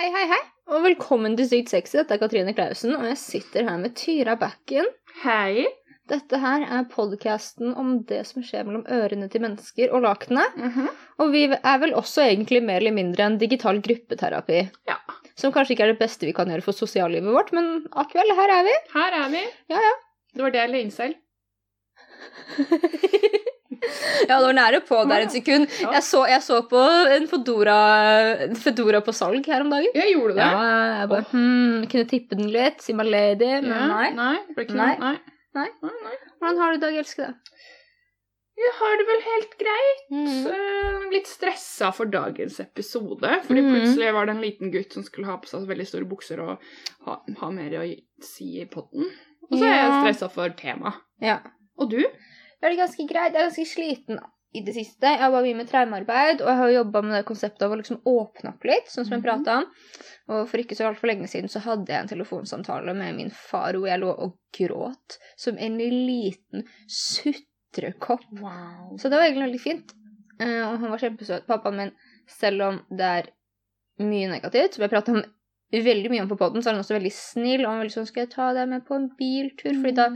[0.00, 1.98] Hei, hei, hei, og velkommen til Sykt sexy.
[1.98, 4.86] Dette er Katrine Klausen, og jeg sitter her med Tyra Bakken.
[5.20, 5.66] Hei.
[6.08, 10.56] Dette her er podkasten om det som skjer mellom ørene til mennesker og lakenet.
[10.56, 10.86] Mhm.
[11.20, 14.62] Og vi er vel også egentlig mer eller mindre en digital gruppeterapi.
[14.88, 14.96] Ja.
[15.36, 18.54] Som kanskje ikke er det beste vi kan gjøre for sosiallivet vårt, men akkurat her
[18.56, 18.76] er vi.
[18.96, 19.44] Her er vi.
[19.68, 19.92] Ja, ja.
[20.32, 21.20] Det var det jeg la inn selv.
[24.28, 25.66] Ja, det var nære på der et sekund.
[25.80, 26.80] Jeg så, jeg så på
[27.16, 27.78] en Fedora,
[28.60, 29.90] Fedora på salg her om dagen.
[29.96, 30.46] Jeg gjorde det.
[30.46, 30.64] Ja,
[31.00, 34.08] jeg bare hmm, Kunne tippe den litt, si meg lady, men Ja, nei.
[34.16, 34.94] Nei, Nei.
[35.00, 35.16] Nei.
[35.58, 35.68] Nei.
[35.82, 36.16] nei.
[36.38, 37.34] Hvordan har du i dag, elskede?
[38.60, 40.00] Jeg har det vel helt greit.
[40.12, 40.46] Mm.
[40.52, 43.30] Eh, Litt stressa for dagens episode.
[43.46, 43.70] Fordi mm.
[43.72, 46.66] plutselig var det en liten gutt som skulle ha på seg veldig store bukser og
[47.06, 47.86] ha, ha mer å
[48.24, 49.08] si i potten.
[49.48, 51.00] Og så er jeg stressa for temaet.
[51.24, 51.38] Ja.
[51.80, 52.02] Og du?
[52.60, 53.32] Det er ganske greit.
[53.32, 54.18] Jeg er ganske sliten
[54.52, 55.06] i det siste.
[55.06, 57.76] Jeg har bare mye med traumearbeid, og jeg har jobba med det konseptet av å
[57.78, 59.26] liksom åpne opp litt, sånn som jeg Mhm.
[59.28, 59.64] prata om.
[60.28, 63.72] Og for ikke så altfor lenge siden så hadde jeg en telefonsamtale med min far
[63.74, 68.24] hvor jeg lå og gråt som en liten sutrekopp.
[68.40, 68.96] Wow.
[68.98, 69.92] Så det var egentlig veldig fint.
[70.40, 71.92] Eh, og han var kjempesøt, pappaen min,
[72.26, 73.30] selv om det er
[74.00, 75.22] mye negativt, som jeg prata om
[75.70, 77.62] veldig mye om på poden, så er han også veldig snill.
[77.62, 79.76] Og han var veldig sånn Skal jeg ta deg med på en biltur?
[79.76, 80.08] Fordi da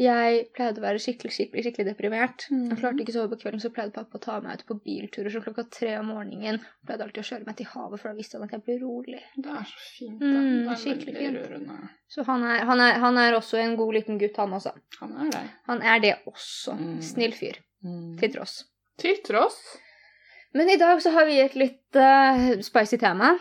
[0.00, 2.46] jeg pleide å være skikkelig skikkelig, skikkelig deprimert.
[2.50, 4.76] Jeg klarte ikke å sove på kvelden, så pleide pappa å ta meg ut på
[4.84, 6.60] bilturer så klokka tre om morgenen.
[6.86, 9.20] Pleide alltid å kjøre meg til havet, for da visste han at jeg ble rolig.
[9.36, 10.32] Det er så fint, da.
[10.32, 11.52] Mm, det er skikkelig veldig fint.
[11.52, 11.92] rørende.
[12.16, 14.74] Så han er, han, er, han er også en god liten gutt, han også.
[15.00, 15.46] Han er det.
[15.70, 16.76] Han er det også.
[16.80, 16.98] Mm.
[17.12, 17.62] Snill fyr.
[18.20, 18.60] Til tross.
[19.02, 19.58] Til tross.
[20.56, 23.32] Men i dag så har vi et litt uh, spicy tema.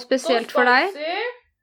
[0.00, 0.92] Spesielt for deg.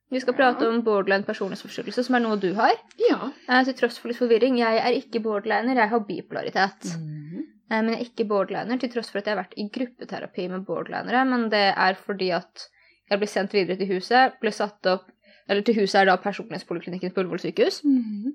[0.09, 2.73] Vi skal prate om borderline personlighetsforstyrrelse, som er noe du har.
[2.97, 3.30] Ja.
[3.47, 4.58] Eh, til tross for litt forvirring.
[4.58, 6.95] Jeg er ikke borderliner, jeg har bipolaritet.
[6.97, 7.45] Mhm.
[7.69, 10.47] Eh, Men jeg er ikke borderliner, til tross for at jeg har vært i gruppeterapi
[10.49, 11.25] med borderlinere.
[11.30, 12.67] Men det er fordi at
[13.09, 15.05] jeg ble sendt videre til huset, ble satt opp
[15.49, 17.83] Eller til huset er da personlighetspoliklinikken på Ullevål sykehus.
[17.83, 18.33] Mhm.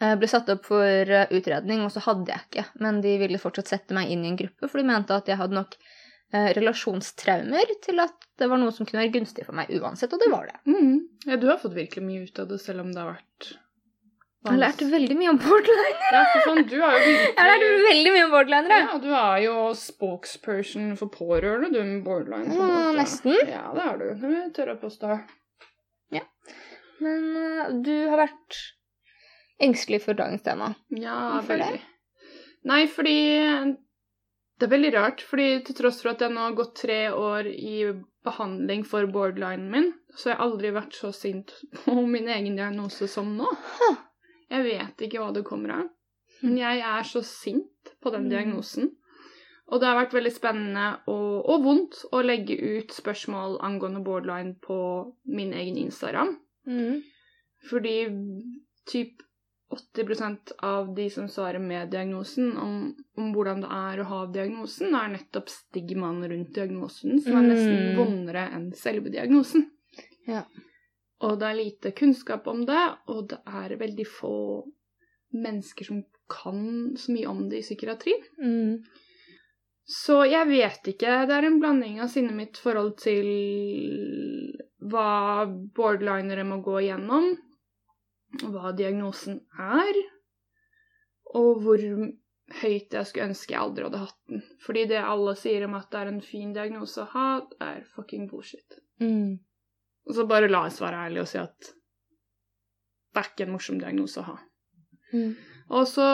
[0.00, 2.64] Jeg ble satt opp for eh, utredning, og så hadde jeg ikke.
[2.80, 5.36] Men de ville fortsatt sette meg inn i en gruppe, for de mente at jeg
[5.36, 6.01] hadde nok eh,
[6.32, 10.30] relasjonstraumer til at det var noe som kunne være gunstig for meg uansett, og det
[10.32, 10.60] var det.
[10.68, 10.94] Mm.
[11.28, 14.50] Ja, du har fått virkelig mye ut av det, selv om det har vært Jeg
[14.50, 16.08] har lært veldig mye om borderline.
[16.14, 18.80] Ja, sånn, du har jo Jeg har lært virkelig veldig mye om borderlinere.
[18.86, 22.48] ja, du er jo spokesperson for pårørende, du, med borderline.
[22.50, 23.38] på Ja, nesten.
[23.52, 24.08] Ja, det er du.
[24.26, 25.20] Det tør jeg påstå.
[27.02, 28.58] Men uh, du har vært
[29.62, 30.68] engstelig for dagens tema.
[30.94, 31.80] Ja, Hvorfor det?
[32.68, 33.14] Nei, fordi
[34.62, 37.48] Det er veldig rart, fordi til tross for at jeg nå har gått tre år
[37.50, 37.78] i
[38.22, 41.50] behandling for borderlinen min, så har jeg aldri vært så sint
[41.82, 43.48] på min egen diagnose som nå.
[44.52, 45.88] Jeg vet ikke hva det kommer av,
[46.44, 48.30] men jeg er så sint på den Mm.
[48.36, 48.92] diagnosen.
[49.72, 54.54] Og det har vært veldig spennende og, og vondt å legge ut spørsmål angående borderline
[54.62, 54.78] på
[55.26, 56.36] min egen Instagram.
[56.70, 57.02] Mm.
[57.66, 57.96] Fordi
[58.86, 59.26] typ
[59.72, 62.74] 80% av de som svarer med diagnosen om,
[63.16, 67.78] om hvordan det er å ha diagnosen, er nettopp stigmaen rundt diagnosen, som er nesten
[67.92, 67.96] Mm.
[67.96, 69.70] vondere enn selve diagnosen.
[70.26, 70.44] Ja.
[71.22, 74.36] Og det er lite kunnskap om det, og det er veldig få
[75.32, 78.22] mennesker som kan så mye om det i psykiatrien.
[78.38, 78.84] Mm.
[79.84, 81.26] Så jeg vet ikke.
[81.26, 83.26] Det er en blanding av sinnet mitt forhold til
[84.82, 85.46] hva
[85.76, 87.32] borderlinere må gå igjennom,
[88.40, 90.00] hva diagnosen er,
[91.36, 91.82] og hvor
[92.62, 94.42] høyt jeg skulle ønske jeg aldri hadde hatt den.
[94.64, 97.28] Fordi det alle sier om at det er en fin diagnose å ha,
[97.64, 98.80] er fucking bullshit.
[99.02, 99.38] Mm.
[100.08, 101.72] Og så bare la oss være ærlige og si at
[103.12, 104.36] det er ikke en morsom diagnose å ha.
[105.12, 105.32] Mm.
[105.72, 106.08] Og så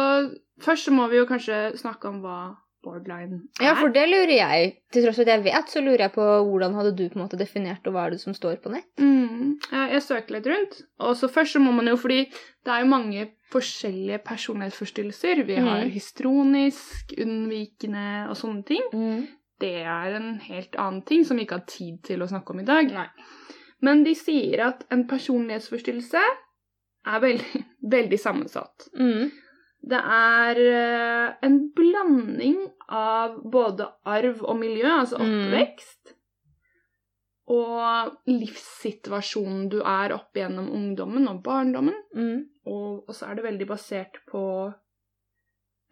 [0.58, 2.38] Først så må vi jo kanskje snakke om hva
[2.84, 3.64] borderline er.
[3.64, 4.74] Ja, for det lurer jeg.
[4.94, 7.24] Til tross for at jeg vet, så lurer jeg på hvordan hadde du på en
[7.24, 8.88] måte definert, og hva er det som står på nett?
[9.02, 10.78] Mm, jeg, søker søkte litt rundt.
[11.04, 15.42] Og så først så må man jo, fordi det er jo mange forskjellige personlighetsforstyrrelser.
[15.48, 15.92] Vi har mm.
[15.94, 18.86] histronisk, unnvikende og sånne ting.
[18.92, 19.26] Mm.
[19.58, 22.62] Det er en helt annen ting som vi ikke har tid til å snakke om
[22.62, 22.92] i dag.
[22.94, 23.08] Nei.
[23.84, 26.22] Men de sier at en personlighetsforstyrrelse
[27.08, 27.64] er veldig,
[27.96, 28.88] veldig sammensatt.
[28.98, 29.30] Mm.
[29.80, 32.58] Det er eh, en blanding
[32.88, 35.28] av både arv og miljø, altså Mm.
[35.28, 36.14] oppvekst,
[37.48, 41.94] og livssituasjonen du er opp gjennom ungdommen og barndommen.
[42.14, 42.42] Mm.
[42.66, 44.42] Og, så er det veldig basert på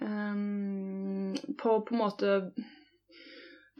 [0.00, 2.52] um, På på en måte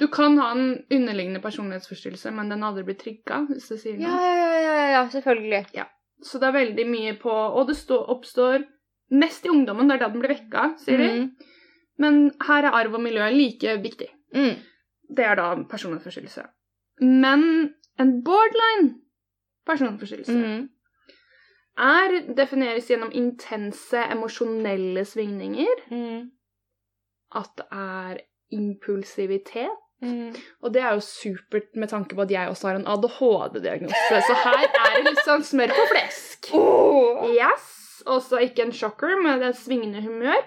[0.01, 4.09] Du kan ha en underliggende personlighetsforstyrrelse, men den aldri blir trigga, hvis det sier noe.
[4.09, 5.63] Ja, ja, ja, ja, ja, selvfølgelig.
[6.25, 8.65] Så det er veldig mye på Og det stå, oppstår
[9.11, 11.09] mest i ungdommen, det er da den blir vekka, sier de.
[11.09, 11.31] Mm.
[11.99, 14.09] Men her er arv og miljø like viktig.
[14.35, 14.57] Mm.
[15.17, 16.47] Det er da personlighetsforstyrrelse.
[17.01, 18.99] Men En borderline
[19.67, 20.69] personlighetsforstyrrelse Mm.
[21.79, 26.31] er defineres gjennom intense emosjonelle svingninger, Mm.
[27.35, 28.17] at det er
[28.53, 29.71] impulsivitet.
[30.03, 30.35] Mm.
[30.63, 34.35] Og det er jo supert med tanke på at jeg også har en ADHD-diagnose, så
[34.45, 36.51] her er det litt sånn smør på flesk.
[36.53, 37.25] Oh.
[37.33, 40.45] Yes, også ikke en shocker, men det er svingende humør.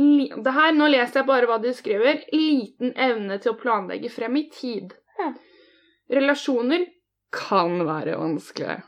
[0.00, 2.22] Det her, Nå leser jeg bare hva de skriver.
[2.32, 4.94] Liten evne til å planlegge frem i tid.
[5.18, 5.32] Ja.
[6.10, 6.86] Relasjoner
[7.34, 8.80] kan være vanskelige.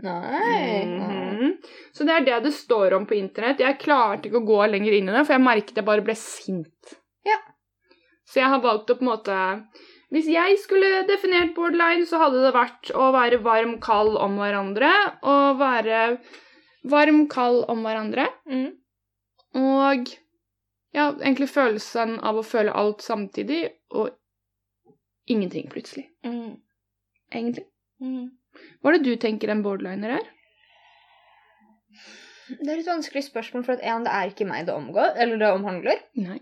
[0.00, 0.86] Nei.
[0.86, 1.54] Mhm.
[1.92, 3.60] Så det er det det står om på internett.
[3.60, 6.16] Jeg klarte ikke å gå lenger inn i det, for jeg merket jeg bare ble
[6.16, 6.94] sint.
[7.26, 7.36] Ja.
[8.24, 9.38] Så jeg har valgt å på en måte
[10.10, 14.90] Hvis jeg skulle definert borderline, så hadde det vært å være varm, kald om hverandre.
[15.22, 16.18] Og være
[16.82, 18.26] varm, kald om hverandre.
[18.48, 18.72] Mm.
[19.60, 20.10] Og
[20.94, 23.62] ja, egentlig følelsen av å føle alt samtidig,
[23.94, 24.10] og
[25.30, 26.08] ingenting plutselig.
[26.26, 26.58] Mm.
[27.30, 27.66] Egentlig.
[28.02, 28.30] Mm.
[28.80, 30.30] Hva er det du tenker en borderliner er?
[32.50, 35.38] Det er et vanskelig spørsmål, for at en, det er ikke meg det omgår, eller
[35.38, 36.02] det omhandler.
[36.18, 36.40] Nei.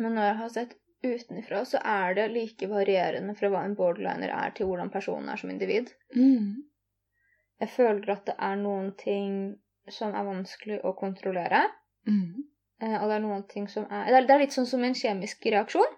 [0.00, 4.32] Men når jeg har sett utenfra, så er det like varierende fra hva en borderliner
[4.32, 5.92] er, til hvordan personen er som individ.
[6.16, 6.64] Mm.
[7.62, 9.34] Jeg føler at det er noen ting
[9.90, 11.62] som er vanskelig å kontrollere.
[12.08, 12.44] Mm.
[12.82, 14.84] eh, Og det er noen ting som er Det er, det er litt sånn som
[14.84, 15.94] en kjemisk reaksjon.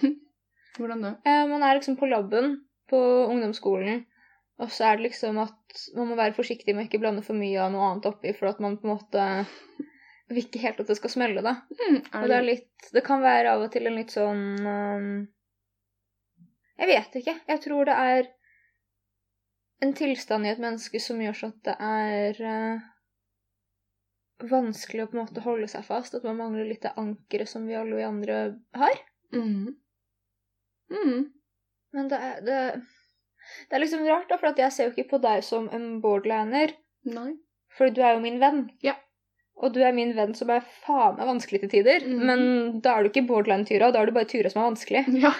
[0.78, 1.14] Hvordan da?
[1.24, 2.60] Eh, Man er liksom på laben
[2.90, 3.00] på
[3.30, 4.04] ungdomsskolen,
[4.60, 7.38] og så er det liksom at man må være forsiktig med å ikke blande for
[7.38, 9.26] mye av noe annet oppi, for at man på en måte
[10.30, 11.54] vil ikke helt at det skal smelle, da.
[11.78, 12.00] Mm.
[12.18, 15.08] Og det er litt Det kan være av og til en litt sånn um,
[16.80, 17.36] Jeg vet ikke.
[17.46, 18.30] Jeg tror det er
[19.80, 22.88] en tilstand i et menneske som gjør så at det er uh,
[24.50, 26.16] vanskelig å på en måte holde seg fast.
[26.16, 28.40] At man mangler litt det ankeret som vi alle vi andre
[28.76, 29.04] har.
[29.36, 29.68] mm.
[30.90, 31.28] Mm.
[31.94, 32.56] Men det er, det,
[33.70, 36.74] det er liksom rart, da, for jeg ser jo ikke på deg som en borderliner.
[37.10, 37.32] Nei.
[37.76, 38.64] For du er jo min venn.
[38.82, 38.96] Ja.
[39.60, 42.04] Og du er min venn som er faen meg vanskelig til tider.
[42.06, 42.20] Mm.
[42.26, 42.42] Men
[42.84, 45.04] da er du ikke borderline-Tyra, da er du bare Tyra som er vanskelig.
[45.20, 45.34] Ja.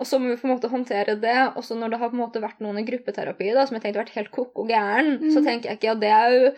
[0.00, 1.36] Og så må vi på en måte håndtere det.
[1.56, 3.82] Og så når det har på en måte vært noen i gruppeterapi da, som jeg
[3.84, 5.44] tenkte har vært helt koko gæren, så Mhm.
[5.46, 6.52] tenker jeg ikke at det er jo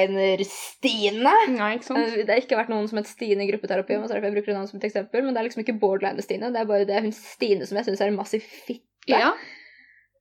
[0.00, 1.32] borderliner-Stine.
[1.96, 4.36] Eh, Det har ikke vært noen som het Stine i gruppeterapi, så er derfor jeg
[4.38, 6.52] bruker navnet som et eksempel, men det er liksom ikke borderliner-Stine.
[6.52, 8.82] Det er bare det hun Stine som jeg syns er en massiv fitte.
[9.08, 9.32] Ja.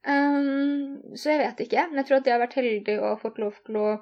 [0.07, 1.89] Um, så jeg vet ikke.
[1.89, 3.99] Men jeg tror at jeg har vært heldig og fått lov til å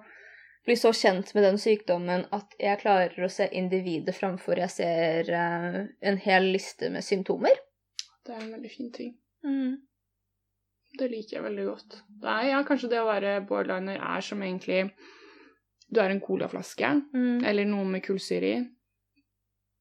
[0.68, 5.32] bli så kjent med den sykdommen at jeg klarer å se individet framfor jeg ser
[5.34, 7.56] uh, en hel liste med symptomer.
[8.28, 9.14] Det er en veldig fin ting.
[9.48, 9.78] Mm.
[11.00, 11.98] Det liker jeg veldig godt.
[12.24, 14.90] Er, ja, kanskje det å være borderliner er som egentlig
[15.88, 17.46] Du er en colaflaske, Mm.
[17.48, 18.58] eller noe med kullsyre i.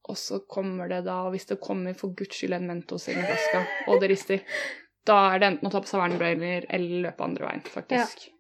[0.08, 3.14] Og så kommer det da, og hvis det kommer for guds skyld en Mentos i
[3.16, 4.38] den flaska, og det rister,
[5.06, 8.28] da er det enten å ta på seg vernebriller eller løpe andre veien, faktisk.
[8.28, 8.32] Ja.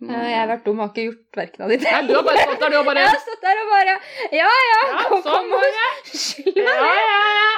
[0.00, 2.22] må- jeg har vært dum og har ikke gjort verken av de Nei, du har
[2.26, 3.94] bare stått der, du har bare Jeg har stått der og bare
[4.32, 5.62] Ja, ja, Ja, kom, sånn kom og
[6.24, 7.50] skyld Ja, ja, ja.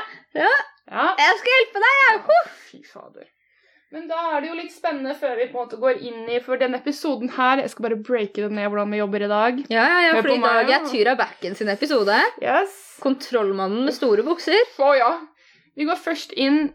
[0.42, 0.52] Ja.
[0.92, 1.06] Ja.
[1.18, 2.42] Jeg skal hjelpe deg, jeg.
[2.70, 3.30] Fy fader.
[3.92, 6.38] Men da er det jo litt spennende før vi på en måte går inn i
[6.40, 9.58] For denne episoden her Jeg skal bare breake det ned hvordan vi jobber i dag.
[9.68, 10.78] Ja, ja, ja, Hør for i dag er ja.
[10.88, 12.16] Tyra Backen sin episode.
[12.40, 12.78] Yes.
[13.04, 14.56] Kontrollmannen med store bukser.
[14.80, 15.10] Å ja.
[15.76, 16.70] Vi går først inn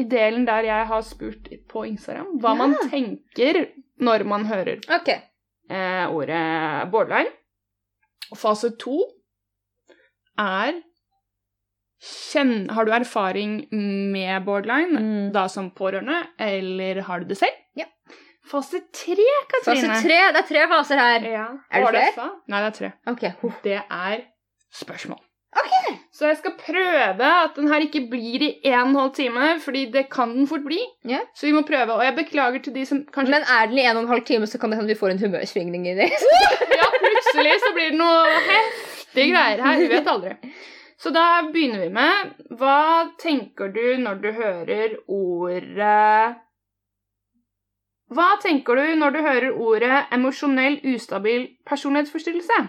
[0.00, 2.60] i delen der jeg har spurt på Instagram hva Ja.
[2.62, 3.66] man tenker
[4.00, 5.18] når man hører okay.
[5.68, 7.28] eh, ordet borderline.
[8.32, 8.96] Og fase to
[10.40, 10.80] er
[12.02, 15.32] kjenn, Har du erfaring med borderline, Mm.
[15.32, 17.54] da som pårørende, eller har du det selv?
[17.76, 17.84] Ja.
[18.50, 19.16] Fase tre,
[19.48, 19.88] Katrine.
[19.88, 20.16] Fase tre.
[20.34, 21.20] Det er tre faser her.
[21.30, 21.46] Ja.
[21.70, 22.30] Er det flere?
[22.48, 22.92] Nei, det er tre.
[23.06, 23.22] Ok.
[23.42, 23.52] huh.
[23.62, 24.24] Det er
[24.74, 25.20] spørsmål.
[25.54, 25.72] Ok.
[26.12, 29.60] Så jeg skal prøve at den her ikke blir i en og en halv time,
[29.60, 30.80] fordi det kan den fort bli.
[31.04, 31.18] Ja.
[31.36, 31.92] Så vi må prøve.
[31.92, 34.24] Og jeg beklager til de som kanskje Men er den i en og en halv
[34.24, 36.10] time, så kan det hende vi får en humørsvingning i det.
[36.10, 39.76] Ja, plutselig så blir det noe heftige greier her.
[39.78, 40.34] Vi vet aldri.
[41.00, 46.36] Så da begynner vi med Hva tenker du når du hører ordet
[48.12, 52.60] Hva tenker du når du hører ordet emosjonell ustabil personlighetsforstyrrelse?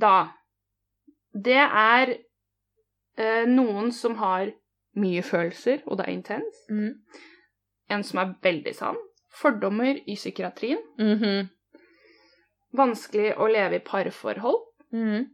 [0.00, 0.16] Da
[1.34, 2.14] Det er
[3.18, 4.48] eh, noen som har
[4.98, 6.56] mye følelser, og det er intens.
[6.70, 6.96] Mm.
[7.90, 8.96] En som er veldig sann.
[9.38, 10.80] Fordommer i psykiatrien.
[10.98, 11.48] Mhm.
[12.74, 14.58] Vanskelig å leve i parforhold.
[14.92, 15.28] Mhm.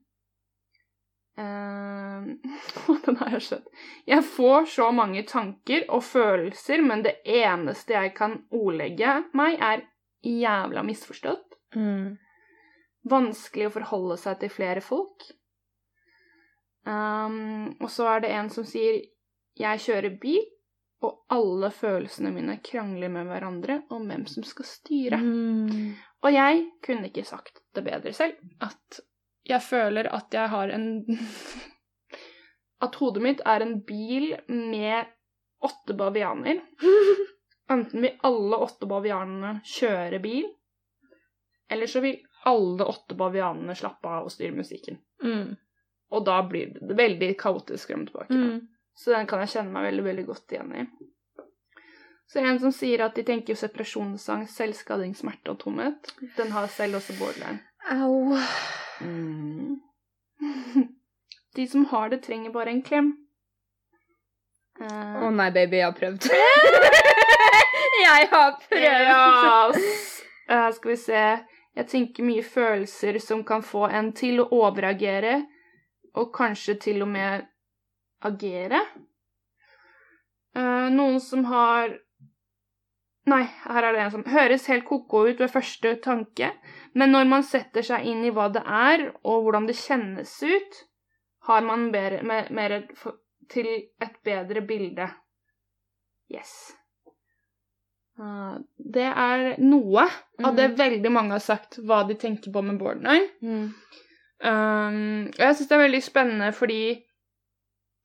[1.36, 2.26] Eh,
[3.06, 3.70] den har jeg skjønt.
[4.06, 9.86] Jeg får så mange tanker og følelser, men det eneste jeg kan ordlegge meg, er
[10.24, 11.58] jævla misforstått.
[11.76, 12.14] Mm.
[13.10, 15.26] Vanskelig å forholde seg til flere folk.
[16.84, 19.00] Um, og så er det en som sier
[19.56, 20.50] 'jeg kjører bil',
[21.04, 25.18] og alle følelsene mine krangler med hverandre om hvem som skal styre.
[25.20, 25.94] Mm.
[26.24, 29.00] Og jeg kunne ikke sagt det bedre selv, at
[29.44, 30.88] jeg føler at jeg har en
[32.84, 35.06] At hodet mitt er en bil med
[35.64, 36.58] åtte bavianer.
[37.70, 40.50] Enten vil alle åtte bavianene kjøre bil,
[41.72, 44.98] eller så vil alle åtte bavianene slappe av og styre musikken.
[45.24, 45.54] Mm.
[46.12, 48.36] Og da blir det veldig kaotisk frem og tilbake.
[48.36, 48.58] Mm.
[48.94, 50.84] Så den kan jeg kjenne meg veldig, veldig godt igjen i.
[52.30, 56.12] Så en som sier at de tenker separasjonssang, selvskading, smerte og tomhet.
[56.36, 57.62] Den har selv også borderline.
[57.94, 58.36] Au.
[59.00, 59.80] Mm.
[61.54, 63.12] De som har det, trenger bare en klem.
[64.82, 66.26] Å nei, baby, jeg har prøvd.
[68.04, 69.78] jeg har prøvd.
[69.78, 70.08] Yes.
[70.50, 71.20] Eh, skal vi se
[71.74, 75.40] Jeg tenker mye følelser som kan få en til å overagere,
[76.14, 77.46] og kanskje til og med
[78.22, 78.78] agere.
[80.54, 81.96] Uh, noen som har
[83.26, 86.50] Nei, her er det en som høres helt ko-ko ut ved første tanke,
[86.92, 90.80] men når man setter seg inn i hva det er, og hvordan det kjennes ut,
[91.48, 92.74] har man mer, mer, mer
[93.52, 93.68] til
[94.02, 95.08] et bedre bilde.
[96.32, 96.74] Yes.
[98.20, 100.04] Uh, det er noe
[100.44, 100.76] av det Mhm.
[100.78, 103.28] veldig mange har sagt hva de tenker på med borderline.
[103.42, 103.74] Mm.
[104.44, 107.02] Um, og jeg syns det er veldig spennende fordi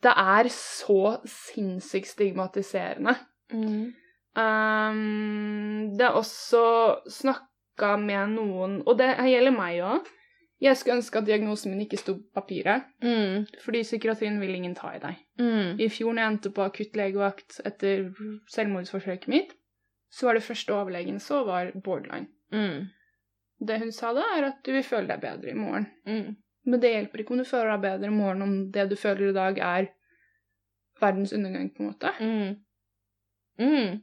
[0.02, 3.16] det er så sinnssykt stigmatiserende.
[3.52, 3.94] Mm.
[4.38, 6.62] Um, det er også
[7.10, 10.08] snakka med noen, og det gjelder meg òg.
[10.60, 13.46] Jeg skulle ønske at diagnosen min ikke sto på papiret, Mm.
[13.64, 15.16] fordi psykiatrien vil ingen ta i deg.
[15.40, 15.80] Mm.
[15.80, 18.10] I fjor når jeg endte på akutt legevakt etter
[18.52, 19.54] selvmordsforsøket mitt,
[20.12, 22.28] så var det første overlegen så var borderline.
[22.52, 22.90] Mm.
[23.68, 25.88] Det hun sa da, er at du vil føle deg bedre i morgen.
[26.06, 26.36] Mm.
[26.66, 29.30] Men det hjelper ikke om du føler deg bedre i morgen om det du føler
[29.30, 29.88] i dag, er
[31.00, 32.12] verdens undergang, på en måte.
[33.60, 34.02] Mm.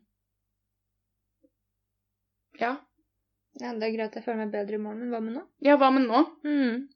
[2.60, 2.76] Ja.
[3.56, 5.42] Ja, det er greit jeg føler meg bedre i morgen, men hva med nå?
[5.64, 6.22] Ja, hva med nå?
[6.44, 6.86] Mm.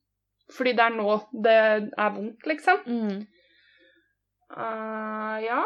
[0.52, 1.14] Fordi det er nå
[1.46, 2.82] det er vondt, liksom.
[2.86, 3.20] Mm.
[4.50, 5.62] Uh, ja.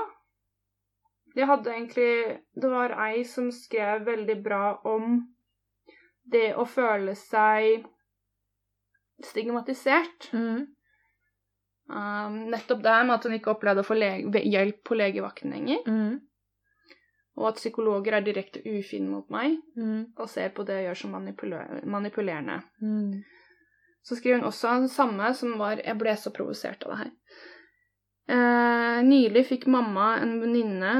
[1.34, 2.10] Jeg hadde egentlig
[2.54, 5.16] Det var ei som skrev veldig bra om
[6.30, 7.88] det å føle seg
[9.24, 10.30] stigmatisert.
[10.32, 10.62] Mm.
[11.90, 15.82] Uh, nettopp det her med at hun ikke opplevde å få hjelp på legevakten lenger.
[15.88, 16.22] Mm.
[17.34, 20.12] Og at psykologer er direkte ufine mot meg Mm.
[20.16, 22.60] og ser på det jeg gjør som manipuler manipulerende.
[22.80, 23.24] Mm.
[24.04, 27.10] Så skriver hun også det samme som var Jeg ble så provosert av det her.
[28.28, 30.94] Eh, nylig fikk mamma en venninne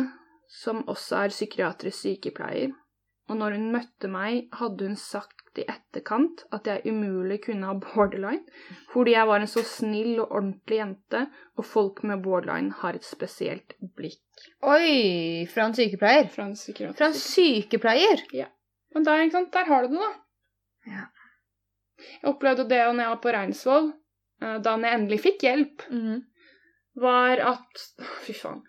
[0.48, 2.74] som også er psykiatrisk sykepleier.
[3.28, 7.76] Og når hun møtte meg, hadde hun sagt i etterkant at jeg umulig kunne ha
[7.78, 8.42] borderline,
[8.92, 11.24] fordi jeg var en så snill og ordentlig jente,
[11.56, 14.20] og folk med borderline har et spesielt blikk.
[14.66, 15.46] Oi!
[15.50, 16.28] Fra en sykepleier.
[16.34, 16.96] Fra en psykiater.
[16.98, 18.24] Fra en sykepleier!
[18.94, 20.12] Men der, ikke sant, der har du det, da.
[20.94, 21.04] Ja.
[22.22, 23.92] Jeg opplevde det når jeg var på Reinsvoll,
[24.42, 25.86] eh, da jeg endelig fikk hjelp.
[25.90, 26.22] Mm.
[27.02, 27.80] var at
[28.22, 28.60] Fy faen.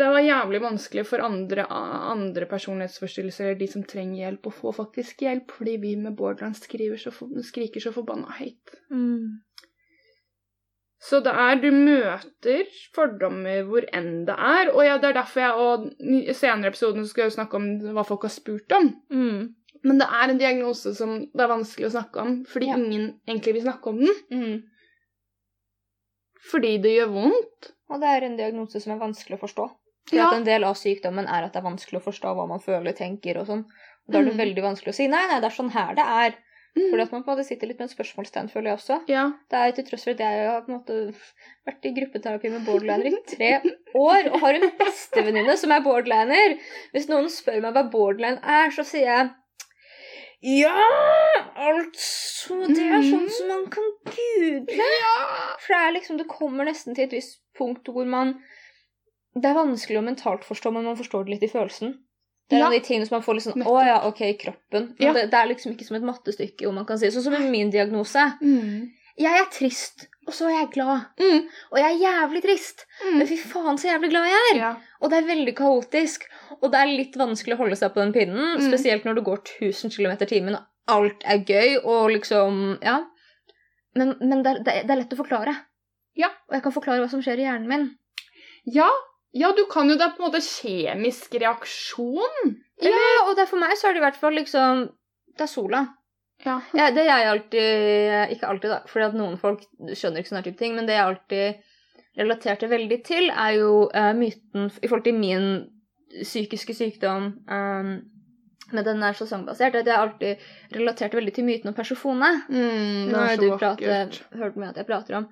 [0.00, 5.26] Det var jævlig vanskelig for andre, andre personlighetsforstyrrelser, de som trenger hjelp, å få faktisk
[5.26, 7.12] hjelp, fordi vi med borderline skriver så,
[7.44, 8.78] skriker så forbanna høyt.
[8.88, 9.42] Mm.
[11.00, 14.70] Så det er Du møter fordommer hvor enn det er.
[14.74, 18.04] Og ja, det er derfor jeg og i senere episoden skal jeg snakke om hva
[18.04, 18.90] folk har spurt om.
[19.12, 19.54] Mm.
[19.84, 22.76] Men det er en diagnose som det er vanskelig å snakke om, fordi Ja.
[22.76, 24.14] ingen egentlig vil snakke om den.
[24.30, 24.62] Mm.
[26.50, 27.72] Fordi det gjør vondt.
[27.90, 29.70] Og det er en diagnose som er vanskelig å forstå.
[30.08, 30.28] For Ja.
[30.28, 32.92] at en del av sykdommen er at det er vanskelig å forstå hva man føler,
[32.96, 33.64] tenker og sånn.
[34.08, 34.40] Og da er det Mm.
[34.44, 36.34] veldig vanskelig å si nei, nei, det er sånn her det er.
[36.76, 36.90] Mm.
[36.90, 39.08] Fordi at man på en måte sitter litt med en spørsmålstegn, føler jeg også.
[39.08, 39.32] Ja.
[39.50, 41.14] Det er til tross for at jeg har på en måte
[41.66, 43.60] vært i gruppeterapi med borderliner i tre
[43.94, 46.58] år, og har en bestevenninne som er borderliner.
[46.94, 49.30] Hvis noen spør meg hva borderline er, så sier jeg
[50.42, 50.72] ja,
[51.60, 54.86] altså Det er sånn som man kan google.
[55.60, 58.36] For det er liksom, det kommer nesten til et visst punkt hvor man
[59.34, 61.98] Det er vanskelig å mentalt forstå, men man forstår det litt i følelsen.
[62.50, 62.66] Det er Ja.
[62.66, 64.96] en av de tingene som man får litt sånn Å ja, ok, kroppen.
[64.98, 65.12] Ja.
[65.12, 67.50] det, det er liksom ikke som et mattestykke, om man kan si Sånn som med
[67.50, 68.24] min diagnose.
[68.42, 68.90] Mm.
[69.20, 71.04] Jeg er trist, og så er jeg glad.
[71.20, 71.46] Mm.
[71.70, 74.56] Og jeg er jævlig trist, men fy faen så jævlig glad jeg er.
[74.58, 74.76] Ja.
[75.00, 76.24] Og det er veldig kaotisk.
[76.62, 78.66] Og det er litt vanskelig å holde seg på den pinnen, Mm.
[78.70, 83.04] spesielt når du går 1000 km i timen, og alt er gøy, og liksom Ja.
[83.94, 85.54] Men, men det, det er- det er lett å forklare.
[86.16, 86.28] Ja.
[86.48, 87.96] Og jeg kan forklare hva som skjer i hjernen min.
[88.66, 88.88] Ja,
[89.32, 92.52] ja, du kan jo Det er på en måte kjemisk reaksjon.
[92.82, 94.86] Ja, og det er for meg så er det i hvert fall liksom
[95.36, 95.86] Det er sola.
[96.44, 96.60] Ja.
[96.74, 100.60] Ja, det jeg alltid Ikke alltid, da, fordi at noen folk skjønner ikke sånne type
[100.60, 101.66] ting, men det jeg alltid
[102.18, 105.44] relaterte veldig til, er jo uh, myten i forhold til min
[106.10, 107.28] psykiske sykdom.
[107.46, 107.92] Um,
[108.74, 109.78] men den er sesongbasert.
[109.78, 110.42] At jeg alltid
[110.74, 112.32] relaterte veldig til myten om Persefone.
[112.48, 115.28] Mm, har jo du pratet, hørt med at jeg prater om.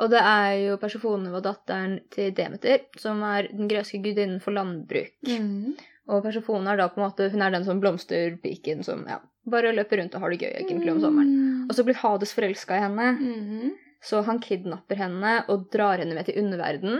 [0.00, 4.56] Og det er jo Persefone var datteren til Demeter, som er den greske gudinnen for
[4.56, 5.12] landbruk.
[5.28, 5.74] Mm.
[6.10, 9.74] Og Persefone er da på en måte Hun er den som blomsterpiken som ja, bare
[9.76, 11.36] løper rundt og har det gøy egentlig om sommeren.
[11.68, 13.70] Og så blir Hades forelska i henne, mm.
[14.02, 16.98] så han kidnapper henne og drar henne med til underverden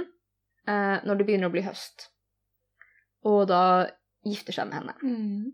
[0.69, 2.09] eh, når det begynner å bli høst.
[3.27, 3.65] Og da
[4.27, 4.97] gifter seg med henne.
[5.03, 5.53] Mm.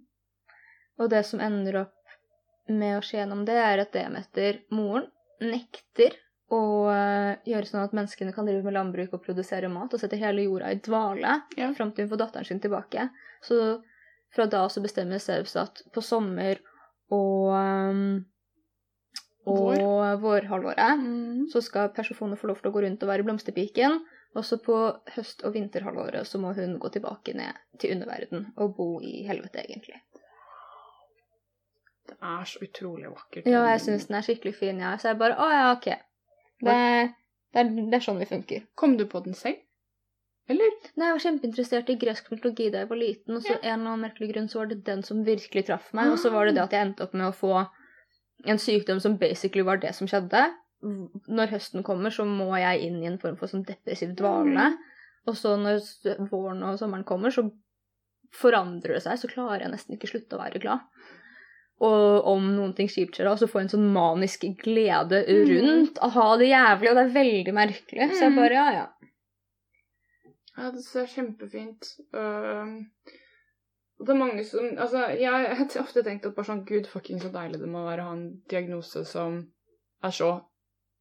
[0.98, 1.94] Og det som ender opp
[2.68, 5.08] med å skje gjennom det, er at Demeter, moren,
[5.40, 6.16] nekter
[6.54, 6.62] å
[6.92, 10.46] eh, gjøre sånn at menneskene kan drive med landbruk og produsere mat, og sette hele
[10.46, 11.72] jorda i dvale Ja.
[11.76, 13.10] fram til hun får datteren sin tilbake.
[13.44, 13.82] Så
[14.34, 16.60] fra da så bestemmer Zeus at på sommer
[17.10, 18.24] og um,
[19.48, 21.46] og vårhalvåret mm.
[21.52, 24.02] så skal Persefone få lov til å gå rundt og være blomsterpiken.
[24.36, 24.76] Og så på
[25.14, 29.64] høst- og vinterhalvåret så må hun gå tilbake ned til underverden og bo i helvete,
[29.64, 30.02] egentlig.
[32.08, 33.48] Det er så utrolig vakkert.
[33.48, 34.94] Ja, jeg syns den er skikkelig fin, ja.
[35.00, 35.88] Så jeg bare Å ja, OK.
[36.60, 36.74] Det,
[37.54, 38.64] det, er, det er sånn vi funker.
[38.74, 39.60] Kom du på den selv?
[40.48, 40.70] Eller?
[40.96, 43.58] Nei, Jeg var kjempeinteressert i gresk mytologi da jeg var liten, og så Ja.
[43.62, 46.08] en eller annen merkelig grunn så var det den som virkelig traff meg.
[46.12, 47.52] Og så var det det at jeg endte opp med å få
[48.48, 50.46] en sykdom som basically var det som skjedde.
[51.28, 54.70] Når høsten kommer, så må jeg inn i en form for sånn depressiv dvale.
[55.28, 55.82] Og så når
[56.30, 57.44] våren og sommeren kommer, så
[58.32, 59.18] forandrer det seg.
[59.20, 60.80] Så klarer jeg nesten ikke slutte å være glad.
[61.80, 66.08] Og om noen ting kjipt skjer, da, så får en sånn manisk glede rundt å
[66.10, 68.08] ha det jævlig, og det er veldig merkelig.
[68.16, 68.36] Så jeg Mm.
[68.40, 68.86] bare, ja, ja.
[70.58, 71.92] Ja, det ser kjempefint.
[73.98, 77.30] Det er mange som Altså, jeg har ofte tenkt at bare sånn Gud, fucking så
[77.34, 79.40] deilig det må være å ha en diagnose som
[80.02, 80.32] er så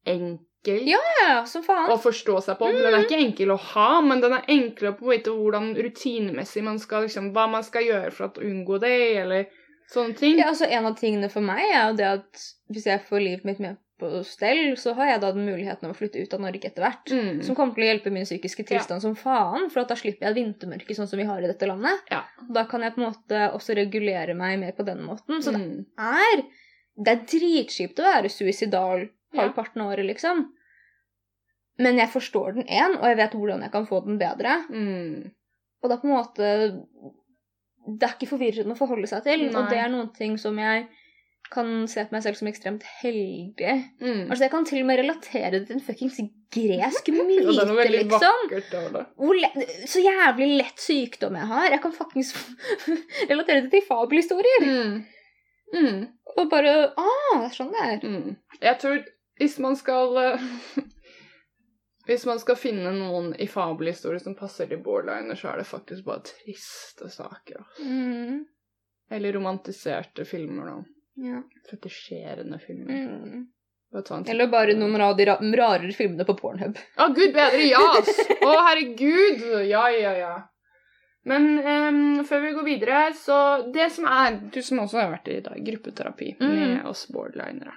[0.06, 1.90] enkel Ja, ja, som faen.
[1.90, 2.70] å forstå seg på.
[2.74, 6.78] Den er ikke enkel å ha, men den er enklere på vite hvordan rutinemessig man
[6.82, 9.46] skal liksom Hva man skal gjøre for å unngå det, eller
[9.92, 10.38] sånne ting.
[10.38, 13.44] Ja, altså En av tingene for meg er jo det at hvis jeg får livet
[13.48, 16.68] mitt med på stell, så har jeg da den muligheten å flytte ut av Norge
[16.68, 17.10] etter hvert.
[17.10, 17.40] Mm.
[17.42, 20.94] Som kommer til å hjelpe min psykiske tilstand som faen, for da slipper jeg vintermørket
[21.00, 22.04] sånn som vi har i dette landet.
[22.12, 22.20] Ja.
[22.54, 25.42] Da kan jeg på en måte også regulere meg mer på den måten.
[25.42, 25.86] Så det Mm.
[25.98, 26.44] er
[27.00, 30.48] Det er dritkjipt å være suicidal halvparten av året, liksom.
[31.78, 34.64] Men jeg forstår den én, og jeg vet hvordan jeg kan få den bedre.
[34.68, 35.30] Mm.
[35.82, 36.48] Og det er på en måte
[37.96, 39.46] Det er ikke forvirrende å forholde seg til.
[39.54, 40.88] Og det er noen ting som jeg
[41.48, 43.74] kan se på meg selv som ekstremt heldig.
[44.02, 44.24] Mm.
[44.28, 46.18] Altså Jeg kan til og med relatere det til en fuckings
[46.52, 47.52] gresk myte,
[47.94, 48.42] liksom.
[48.50, 48.74] vakkert
[49.88, 51.70] så jævlig lett sykdom jeg har.
[51.72, 52.36] Jeg kan faktisk
[53.30, 54.66] relatere det til fabelhistorier.
[54.68, 54.98] Mm.
[55.72, 56.04] Mm.
[56.36, 58.04] Og bare Ah, sånn det er.
[58.04, 58.36] Mm.
[58.64, 59.00] Jeg tror
[59.38, 60.46] hvis man skal eh,
[62.08, 66.06] Hvis man skal finne noen i fabelhistorier som passer til borderliner, så er det faktisk
[66.06, 67.58] bare triste saker.
[67.60, 67.84] altså.
[67.84, 68.46] Mm.
[69.10, 70.78] Eller romantiserte filmer, da.
[71.28, 71.42] Ja.
[71.70, 72.92] Fetisjerende filmer.
[72.94, 73.46] Mm.
[73.92, 74.18] Bare.
[74.28, 76.76] Eller bare noen av de ra rarere filmene på Pornhub.
[77.00, 77.80] Å, gud bedre, ja!
[77.98, 78.10] ass!
[78.44, 79.44] Å, herregud!
[79.68, 80.34] Ja, ja, ja.
[81.28, 83.38] Men um, før vi går videre, så
[83.74, 86.52] Det som er Du som også har vært i dag, gruppeterapi Mm.
[86.54, 87.74] med oss borderlinere.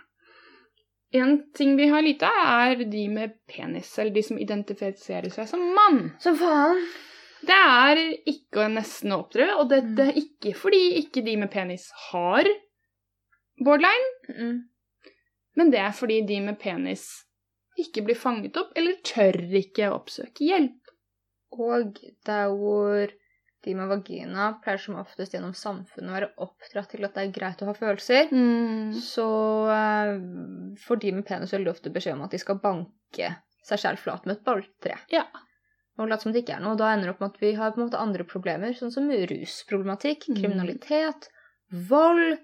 [1.13, 5.49] En ting vi har lite av, er de med penis, eller de som identifiserer seg
[5.49, 6.05] som mann.
[6.23, 6.79] Som faen.
[7.41, 11.89] Det er ikke å nesten opptre, og det er ikke fordi ikke de med penis
[12.11, 12.47] har
[13.61, 14.61] borderline, Mm.
[15.57, 17.25] men det er fordi de med penis
[17.77, 20.93] ikke blir fanget opp, eller tør ikke oppsøke hjelp.
[21.51, 23.11] Og der hvor
[23.63, 27.33] de med vagina pleier som oftest gjennom samfunnet å være oppdratt til at det er
[27.35, 28.31] greit å ha følelser,
[28.97, 29.27] så
[29.69, 30.15] eh,
[30.81, 33.29] får de med penis veldig ofte beskjed om at de skal banke
[33.63, 34.97] seg selv flat med et balltre.
[35.13, 35.27] Ja.
[35.99, 36.73] Og late som det ikke er noe.
[36.73, 38.93] Og da ender det opp med at vi har på en måte andre problemer, sånn
[38.93, 40.39] som rusproblematikk, Mm.
[40.39, 41.29] kriminalitet,
[41.69, 42.39] vold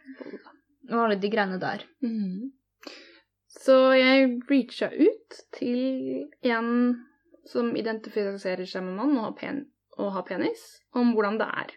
[0.92, 1.82] og alle de greiene der.
[2.04, 2.52] Mm.
[3.58, 6.70] Så jeg reacha ut til en
[7.48, 9.66] som identifiserer seg med mann og har, pen
[9.98, 10.64] og ha penis,
[10.96, 11.76] om hvordan det er.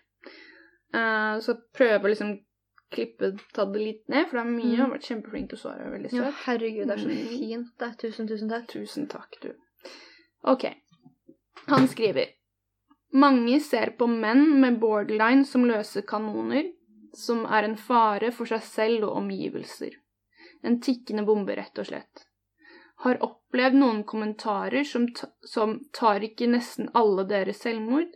[0.95, 2.33] Uh, så prøve å liksom
[2.91, 4.73] klippe, ta det litt ned, for det er mye.
[4.75, 4.81] Mm.
[4.83, 5.91] Har vært kjempeflink til å svare.
[5.93, 6.41] Veldig Ja, søt.
[6.47, 7.29] herregud, det er så Mm.
[7.39, 7.69] fint.
[7.79, 7.91] Det.
[7.99, 8.67] Tusen, tusen takk.
[8.69, 9.53] Tusen takk, du.
[10.45, 10.65] Ok.
[11.69, 12.33] Han skriver
[13.13, 16.73] Mange ser på menn med borderline som løse kanoner,
[17.13, 19.97] som er en fare for seg selv og omgivelser.
[20.63, 22.27] En tikkende bombe, rett og slett.
[23.05, 28.11] Har opplevd noen kommentarer som, ta som tar ikke nesten alle deres selvmord,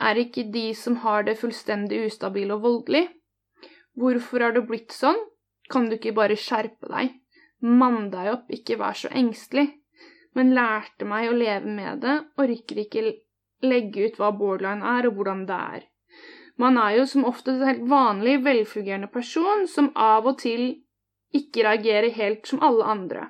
[0.00, 3.06] er ikke de som har det fullstendig ustabile og voldelig.
[3.98, 5.18] Hvorfor har det blitt sånn?
[5.70, 7.14] Kan du ikke bare skjerpe deg?
[7.64, 9.72] Mann deg opp, ikke vær så engstelig.
[10.34, 13.02] men lærte meg å leve med det, orker ikke
[13.62, 15.84] legge ut hva borderline er, og hvordan det er.
[16.58, 20.64] Man er jo som ofte en helt vanlig, velfungerende person som av og til
[21.34, 23.28] ikke reagerer helt som alle andre.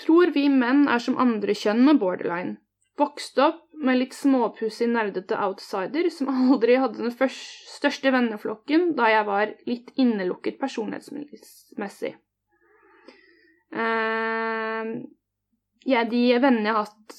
[0.00, 2.56] Tror vi menn er som andre kjønn med borderline.
[2.98, 9.10] Vokste opp med litt småpussig, nerdete outsider som aldri hadde den første, største venneflokken da
[9.10, 12.14] jeg var litt innelukket personlighetsmessig.
[13.74, 14.92] Eh,
[15.90, 17.16] ja, de vennene jeg har hatt,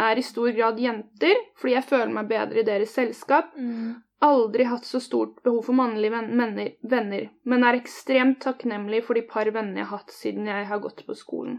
[0.00, 3.50] er i stor grad jenter, fordi jeg føler meg bedre i deres selskap.
[3.58, 3.98] Mm.
[4.20, 9.22] Aldri hatt så stort behov for mannlige venner, venner, men er ekstremt takknemlig for de
[9.24, 11.56] par vennene jeg har hatt siden jeg har gått på skolen.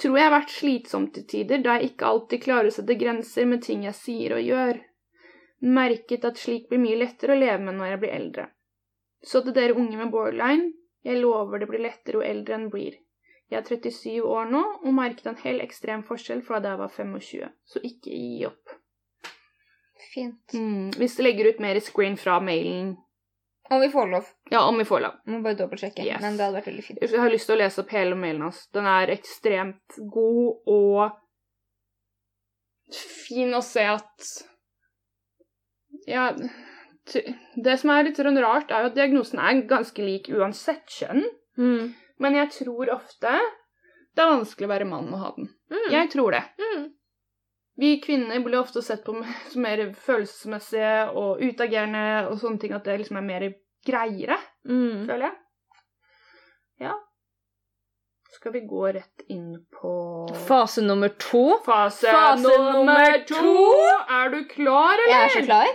[0.00, 3.48] Tror jeg har vært slitsom til tider, da jeg ikke alltid klarer å sette grenser
[3.48, 4.80] med ting jeg sier og gjør.
[5.76, 8.46] Merket at slik blir mye lettere å leve med når jeg blir eldre.
[9.24, 10.70] Så til dere unge med borderline,
[11.04, 12.96] jeg lover det blir lettere jo eldre en blir.
[13.52, 16.92] Jeg er 37 år nå og merket en helt ekstrem forskjell fra da jeg var
[16.96, 18.79] 25, så ikke gi opp.
[20.14, 20.54] Fint.
[20.54, 22.96] Mm, hvis du legger ut mer screen fra mailen
[23.70, 24.28] Om vi får lov.
[24.50, 25.18] Ja, om vi får lov.
[25.30, 26.02] Må bare dobbeltsjekke.
[26.02, 26.20] Yes.
[26.24, 27.02] Men det hadde vært veldig fint.
[27.04, 28.64] Jeg har lyst til å lese opp hele mailen hans.
[28.74, 31.18] Den er ekstremt god og
[32.96, 34.30] fin å se at
[36.10, 36.32] Ja
[37.54, 41.24] Det som er litt sånn rart, er jo at diagnosen er ganske lik uansett kjønn.
[41.58, 41.94] Mm.
[42.20, 43.38] Men jeg tror ofte
[44.14, 45.48] det er vanskelig å være mann og ha den.
[45.70, 45.86] Mm.
[45.94, 46.42] Jeg tror det.
[46.60, 46.86] Mm.
[47.78, 49.14] Vi kvinner blir ofte sett på
[49.52, 53.46] som mer følelsesmessige og utagerende og sånne ting, at det liksom er mer
[53.86, 54.36] greiere,
[54.68, 55.06] Mm.
[55.06, 55.36] føler jeg.
[56.80, 56.94] Ja.
[58.34, 59.92] Skal vi gå rett inn på
[60.46, 61.58] Fase nummer to.
[61.64, 63.54] Fase, Fase nummer to!
[64.08, 65.14] Er du klar, eller?
[65.14, 65.66] Jeg er så klar.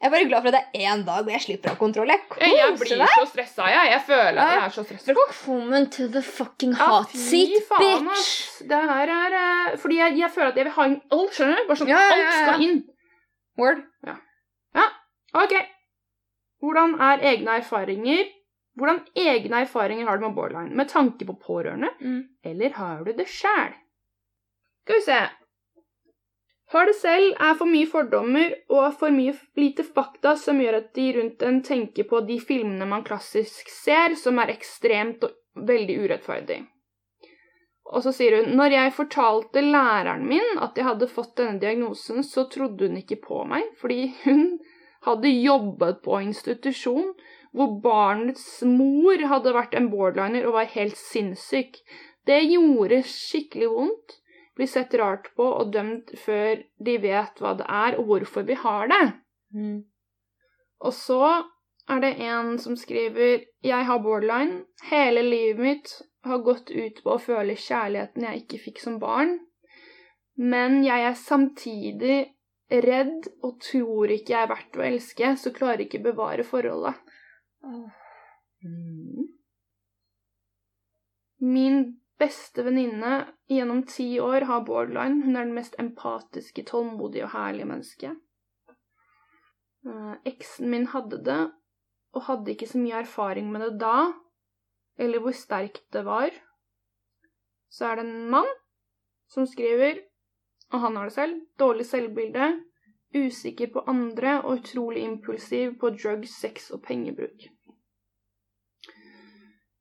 [0.00, 1.78] Jeg er bare glad for at det er én dag hvor jeg slipper å ha
[1.80, 2.08] kontroll.
[2.08, 3.10] Jeg koser jeg blir meg.
[3.18, 3.90] så stressa, jeg.
[3.92, 5.16] Jeg føler at jeg er så stressa.
[5.18, 8.30] Velkommen to the fucking hot ja, seat, faen, bitch.
[8.70, 11.60] Det her er eh, Fordi jeg, jeg føler at jeg vil ha inn alt, skjønner
[11.60, 11.66] du?
[11.68, 12.80] Bare sånn, Ja, ja, alt skal inn.
[13.60, 13.82] Word.
[14.08, 14.16] Ja.
[14.80, 14.86] ja.
[15.42, 15.52] Ok.
[16.64, 18.24] Hvordan er egne erfaringer
[18.80, 20.72] Hvordan egne erfaringer har du med borderline?
[20.80, 22.22] Med tanke på pårørende, Mm.
[22.46, 23.74] eller har du det sjæl?
[24.86, 25.18] Skal vi se
[26.70, 30.92] Har det selv, er for mye fordommer og for mye lite fakta som gjør at
[30.94, 35.96] de rundt en tenker på de filmene man klassisk ser, som er ekstremt og veldig
[36.04, 36.60] urettferdig.
[37.90, 42.22] Og så sier hun når jeg fortalte læreren min at jeg hadde fått denne diagnosen,
[42.22, 44.60] så trodde hun ikke på meg, fordi hun
[45.08, 47.10] hadde jobbet på institusjon
[47.56, 51.80] hvor barnets mor hadde vært en borderliner og var helt sinnssyk.
[52.30, 54.19] Det gjorde skikkelig vondt.
[54.60, 58.58] Blir sett rart på og dømt før de vet hva det er og hvorfor vi
[58.60, 59.04] har det.
[59.56, 59.78] Mm.
[60.84, 61.22] Og så
[61.90, 64.66] er det en som skriver Jeg har borderline.
[64.90, 65.94] Hele livet mitt
[66.28, 69.38] har gått ut på å føle kjærligheten jeg ikke fikk som barn.
[70.36, 72.18] Men jeg er samtidig
[72.70, 77.00] redd og tror ikke jeg er verdt å elske, så klarer ikke bevare forholdet.
[81.40, 83.14] Min beste venninne
[83.50, 85.24] gjennom ti år har borderline.
[85.24, 88.18] Hun er den mest empatiske, tålmodige og herlige mennesket.
[89.86, 91.40] Eh, Eksen min hadde det,
[92.12, 94.10] og hadde ikke så mye erfaring med det da,
[95.00, 96.34] eller hvor sterkt det var.
[97.70, 98.50] Så er det en mann
[99.30, 100.02] som skriver,
[100.72, 102.50] og han har det selv, dårlig selvbilde,
[103.14, 107.48] usikker på andre og utrolig impulsiv på drugs, sex og pengebruk.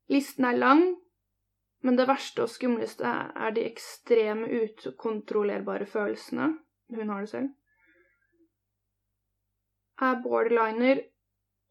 [0.10, 0.96] Listen er lang,
[1.82, 4.48] men det verste og skumleste er de ekstreme,
[4.88, 6.52] ukontrollerbare følelsene.
[6.96, 7.50] Hun har det selv.
[10.02, 11.02] Jeg Er borderliner,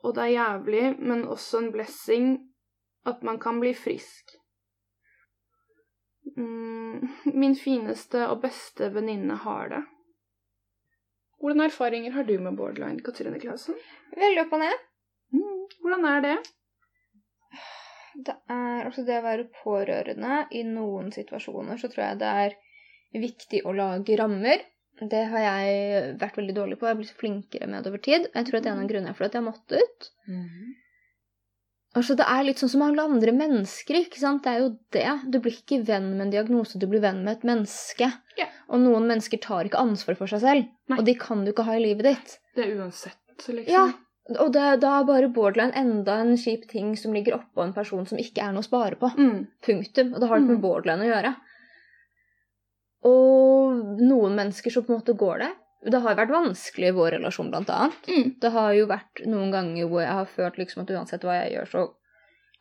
[0.05, 2.27] og det er jævlig, men også en blessing
[3.07, 4.37] at man kan bli frisk.
[6.37, 9.83] Mm, min fineste og beste venninne har det.
[11.41, 13.75] Hvordan erfaringer har du med borderline, Katrine Clausen?
[14.17, 14.85] Veldig opp og ned.
[15.33, 16.37] Mm, hvordan er det?
[18.19, 22.57] Det er også det å være pårørende i noen situasjoner, så tror jeg det er
[23.15, 24.65] viktig å lage rammer.
[24.99, 26.89] Det har jeg vært veldig dårlig på.
[26.89, 28.27] Jeg har blitt flinkere med det over tid.
[28.35, 30.09] Jeg tror at det er en av grunnene for at jeg har måttet.
[31.97, 34.43] Altså, det er litt sånn som alle andre mennesker, ikke sant?
[34.45, 35.07] Det er jo det.
[35.31, 38.11] Du blir ikke venn med en diagnose, du blir venn med et menneske.
[38.41, 38.49] Ja.
[38.69, 40.99] Og noen mennesker tar ikke ansvar for seg selv, Nei.
[40.99, 42.37] og de kan du ikke ha i livet ditt.
[42.59, 43.71] Det er uansett, liksom.
[43.73, 43.87] Ja,
[44.37, 48.05] og det, da er bare borderline enda en kjip ting som ligger oppå en person
[48.07, 49.09] som ikke er noe å spare på.
[49.17, 49.47] Mm.
[49.65, 50.11] Punktum.
[50.15, 50.65] Og det har ikke med Mm.
[50.67, 51.35] borderline å gjøre.
[53.09, 55.51] Og noen mennesker så på en måte går det.
[55.93, 58.09] Det har vært vanskelig i vår relasjon, blant annet.
[58.11, 58.33] Mm.
[58.43, 61.53] Det har jo vært noen ganger hvor jeg har følt liksom at uansett hva jeg
[61.55, 61.85] gjør, så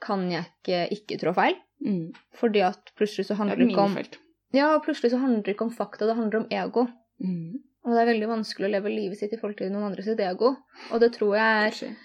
[0.05, 1.57] kan jeg ikke ikke trå feil.
[1.83, 2.11] Mm.
[2.37, 4.19] Fordi at plutselig så er handler det ikke om minefelt.
[4.53, 6.85] Ja, plutselig så handler det ikke om fakta, det handler om ego.
[7.19, 7.57] Mm.
[7.87, 10.19] Og det er veldig vanskelig å leve livet sitt i forhold til noen andre sitt
[10.19, 10.51] ego.
[10.91, 11.97] Og det tror jeg er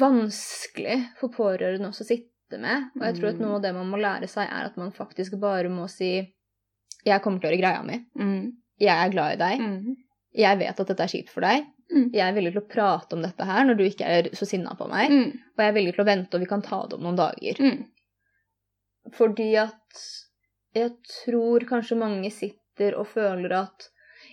[0.00, 2.88] vanskelig for pårørende også å sitte med.
[2.96, 5.36] Og jeg tror at noe av det man må lære seg, er at man faktisk
[5.42, 6.14] bare må si
[7.04, 8.00] Jeg kommer til å gjøre greia mi.
[8.16, 8.48] Mm.
[8.80, 9.60] Jeg er glad i deg.
[9.60, 10.00] Mm.
[10.40, 11.68] Jeg vet at dette er kjipt for deg.
[11.90, 12.10] Mm.
[12.14, 14.74] Jeg er villig til å prate om dette her når du ikke er så sinna
[14.78, 15.12] på meg.
[15.12, 15.30] Mm.
[15.56, 17.60] Og jeg er villig til å vente, og vi kan ta det om noen dager.
[17.60, 17.80] Mm.
[19.16, 20.04] Fordi at
[20.76, 20.92] jeg
[21.24, 23.88] tror kanskje mange sitter og føler at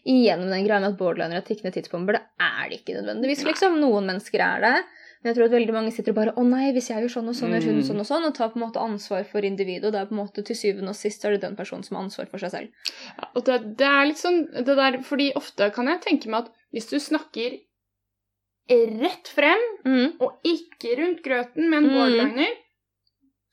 [0.07, 3.43] Igjennom den greia med at borderliner er tikkende tidsbomber, det er det ikke nødvendigvis.
[3.43, 3.75] Liksom.
[3.81, 4.75] Noen mennesker er det.
[5.23, 7.27] Men jeg tror at veldig mange sitter og bare 'Å nei, hvis jeg gjør sånn
[7.27, 7.87] og sånn, gjør hun Mm.
[7.89, 9.85] sånn og sånn', og tar på en måte ansvar for individet.
[9.85, 11.97] Og det er på en måte til syvende og sist er det den personen som
[11.97, 12.69] har ansvar for seg selv.
[13.17, 16.45] Ja, og det, det er litt sånn det der, fordi ofte kan jeg tenke meg
[16.45, 17.59] at hvis du snakker
[18.69, 20.13] rett frem, Mm.
[20.19, 21.93] og ikke rundt grøten med en Mm.
[21.95, 22.53] borderliner,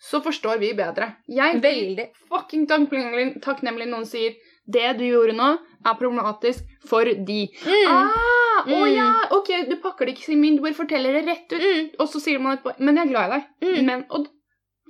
[0.01, 1.17] så forstår vi bedre.
[1.29, 4.35] Jeg blir fucking takknemlig, takknemlig noen sier
[4.67, 5.51] det du gjorde nå,
[5.85, 7.41] er problematisk for de.
[7.67, 7.89] Mm.
[7.93, 8.95] Ah, å Mm.
[8.95, 11.61] ja, ok, du pakker det ikke i min, du bare forteller det rett ut.
[11.61, 11.89] Mm.
[12.01, 13.49] Og så sier man etterpå Men jeg er glad i deg.
[13.67, 13.85] Mm.
[13.85, 14.29] Men, og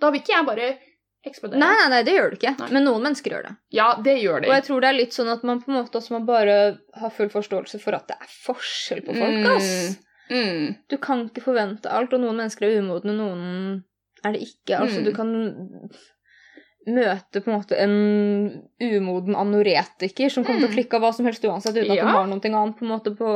[0.01, 0.69] da vil ikke jeg bare
[1.27, 1.59] eksplodere.
[1.59, 2.53] Nei, nei, nei, det gjør du ikke.
[2.61, 2.69] Nei.
[2.77, 3.55] Men noen mennesker gjør det.
[3.73, 4.49] Ja, det gjør de.
[4.51, 6.57] Og jeg tror det er litt sånn at man på en måte også må bare
[7.01, 9.99] ha full forståelse for at det er forskjell på folk, ass.
[10.31, 10.77] Mm.
[10.89, 13.83] Du kan ikke forvente alt, og noen mennesker er umodne, noen
[14.25, 14.79] er det ikke.
[14.79, 15.05] Altså, Mm.
[15.05, 15.33] du kan
[16.87, 17.95] møte på en måte en
[18.81, 20.77] umoden anoretiker som kommer til å Mm.
[20.79, 22.05] klikke av hva som helst uansett, uten at Ja.
[22.05, 23.31] hun har noe annet på en måte på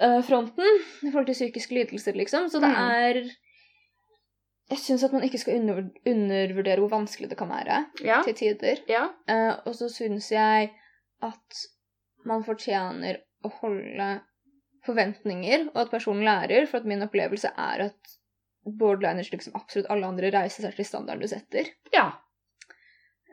[0.00, 0.64] uh, fronten
[1.02, 2.48] i forhold til psykiske lidelser, liksom.
[2.50, 2.90] Så det Mm.
[2.90, 3.30] er
[4.70, 8.22] Jeg syns at man ikke skal under, undervurdere hvor vanskelig det kan være Ja.
[8.22, 8.78] til tider.
[8.88, 9.08] ja.
[9.28, 10.70] Uh, og så syns jeg
[11.22, 11.66] at
[12.24, 14.20] man fortjener å holde
[14.86, 18.16] forventninger, og at personen lærer, for at min opplevelse er at
[18.78, 21.70] borderliners, slik som absolutt alle andre, reiser seg til standarden du setter.
[21.94, 22.08] Ja.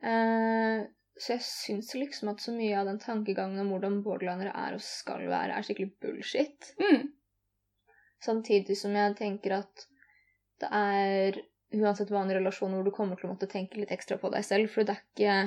[0.02, 0.86] Uh,
[1.18, 4.84] så jeg syns liksom at så mye av den tankegangen om hvordan borderlinere er og
[4.86, 6.74] skal være, er skikkelig bullshit.
[6.82, 7.08] Mm.
[8.24, 9.88] Samtidig som jeg tenker at
[10.62, 11.40] det er
[11.78, 14.46] uansett hva en relasjon hvor du kommer til å måtte tenke litt ekstra på deg
[14.46, 15.38] selv, for det er ikke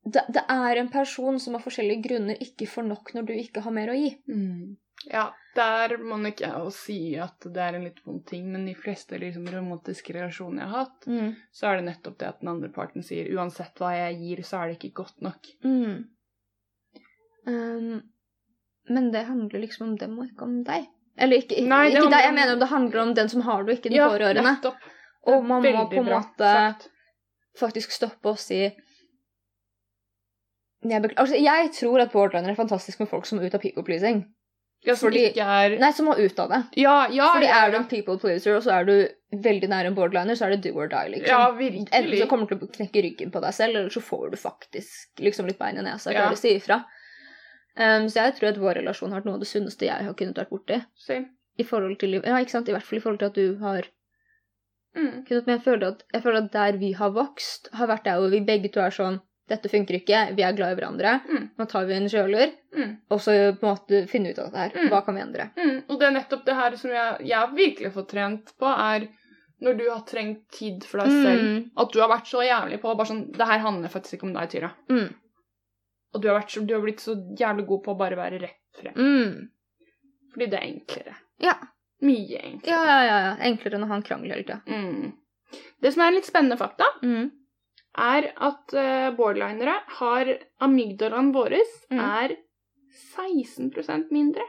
[0.00, 3.64] det, det er en person som av forskjellige grunner ikke får nok når du ikke
[3.64, 4.14] har mer å gi.
[4.32, 4.78] Mm.
[5.08, 8.66] Ja, der må nok jeg også si at det er en litt vond ting, men
[8.68, 11.30] de fleste liksom, romantiske relasjoner jeg har hatt, Mm.
[11.52, 14.60] så er det nettopp det at den andre parten sier uansett hva jeg gir, så
[14.60, 15.48] er det ikke godt nok.
[15.64, 16.04] Mm.
[17.46, 18.02] Um,
[18.88, 20.86] men det handler liksom om dem og ikke om deg.
[21.20, 23.64] Eller ikke, Nei, ikke handler deg, jeg mener om det handler om den som har
[23.64, 24.42] det, og ikke den pårørende.
[24.46, 24.88] nettopp.
[25.28, 26.88] Og man må på en måte sagt.
[27.60, 28.70] faktisk stoppe og si
[30.80, 33.84] jeg, altså, jeg tror at pårørende er fantastisk med folk som er ute av people
[33.84, 34.22] pleasing.
[34.82, 36.60] Ja, som fordi- ikke er Nei, som må ut av det.
[36.80, 39.94] Ja, ja, Fordi er du en people pleaser, og så er du veldig nær en
[39.94, 41.26] borderliner, så er det do or die, liksom.
[41.28, 44.30] Ja, Enten så kommer du til å knekke ryggen på deg selv, eller så får
[44.30, 46.22] du faktisk liksom litt bein i nesa, Ja.
[46.22, 46.84] klarer å si ifra.
[47.76, 50.14] Um, så jeg tror at vår relasjon har vært noe av det sunneste jeg har
[50.14, 50.84] kunnet vært borti.
[50.96, 51.28] Same.
[51.58, 52.68] I forhold til Ja, ikke sant?
[52.68, 53.82] I hvert fall i forhold til at du har
[54.96, 55.24] Mm.
[55.26, 58.16] kunnet Men jeg føler at, jeg føler at der vi har vokst, har vært der
[58.18, 61.12] hvor vi begge to er sånn Dette funker ikke, vi er glad i hverandre.
[61.26, 61.46] Mm.
[61.58, 62.90] Nå tar vi en kjøler, Mm.
[63.10, 64.70] og så på en måte finne ut av dette her.
[64.78, 64.90] Mm.
[64.92, 65.48] Hva kan vi endre?
[65.58, 65.78] Mm.
[65.90, 69.08] Og det er nettopp det her som jeg, jeg har virkelig fått trent på, er
[69.60, 71.42] når du har trengt tid for deg selv.
[71.42, 71.70] Mm.
[71.82, 74.32] At du har vært så jævlig på bare sånn Det her handler faktisk ikke om
[74.38, 74.70] deg, Tyra.
[74.88, 75.10] Mm.
[76.14, 78.40] Og du har, vært, så- du har blitt så jævlig god på å bare være
[78.40, 78.94] rett frem.
[78.94, 79.48] Mm.
[80.32, 81.16] Fordi det er enklere.
[81.40, 81.54] Ja.
[82.02, 82.70] Mye enklere.
[82.86, 83.36] Ja, ja, ja.
[83.50, 84.62] Enklere enn å ha en krangel hele tida.
[84.66, 85.12] Mm.
[85.82, 87.30] Det som er litt spennende fakta, Mm.
[87.98, 91.56] Er at uh, borderlinere har Amygdalaen vår
[91.90, 91.98] Mm.
[92.00, 92.36] er
[93.16, 94.42] 16 mindre.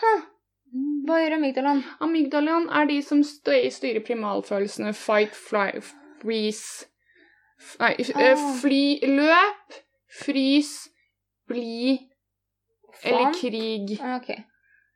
[0.00, 0.14] Hæ?
[1.06, 1.84] Hva gjør amygdalaen?
[2.00, 5.80] Amygdalaen er de som styrer primalfølelsene fight, fly,
[6.20, 6.86] freeze
[7.80, 8.52] Nei, eh, Ah.
[8.60, 9.78] fly, løp,
[10.12, 10.88] frys,
[11.48, 12.08] bli
[13.02, 13.96] eller krig.
[13.96, 14.16] Okay.
[14.16, 14.30] ok.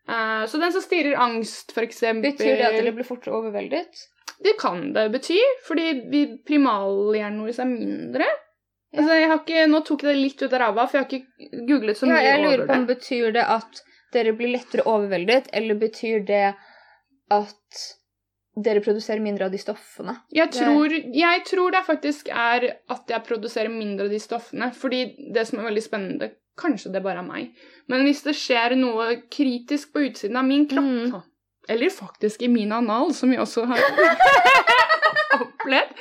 [0.08, 4.02] Eh, så den som styrer angst, eksempel Betyr det at dere blir fort overveldet?
[4.42, 8.28] Det kan det bety, fordi vi primalhjernen vår er mindre.
[8.96, 11.12] Altså, jeg har ikke, nå tok jeg det litt ut av ræva, for jeg har
[11.12, 12.96] ikke googlet så mye Ja, mye jeg lurer på om det.
[12.96, 16.54] betyr det at dere blir lettere overveldet, eller betyr det
[17.30, 17.84] at
[18.60, 20.16] dere produserer mindre av de stoffene?
[20.34, 24.72] Jeg tror, jeg tror det faktisk er at jeg produserer mindre av de stoffene.
[24.74, 25.04] Fordi
[25.36, 27.52] det som er veldig spennende Kanskje det bare er meg.
[27.88, 31.22] Men hvis det skjer noe kritisk på utsiden av min kropp, Mm.
[31.70, 33.80] Eller faktisk i min anal, som vi også har
[35.40, 35.94] opplevd,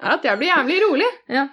[0.00, 1.10] er at jeg blir jævlig rolig.
[1.32, 1.46] Ja.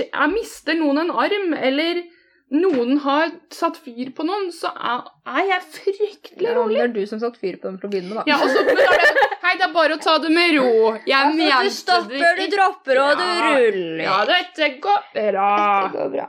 [0.00, 2.02] Jeg mister noen en arm, eller
[2.50, 5.04] noen har satt fyr på noen, så er,
[5.46, 6.76] jeg fryktelig Ja, rolig.
[6.80, 8.24] det er du som satt fyr på dem for å begynne med, da.
[8.26, 10.92] Ja, og så, det, Hei, det er bare å ta det med ro.
[11.08, 14.02] Jeg mente Altså, du stopper, du dropper, og du ruller.
[14.04, 15.48] Ja, dette går bra.
[15.86, 16.28] Dette går bra.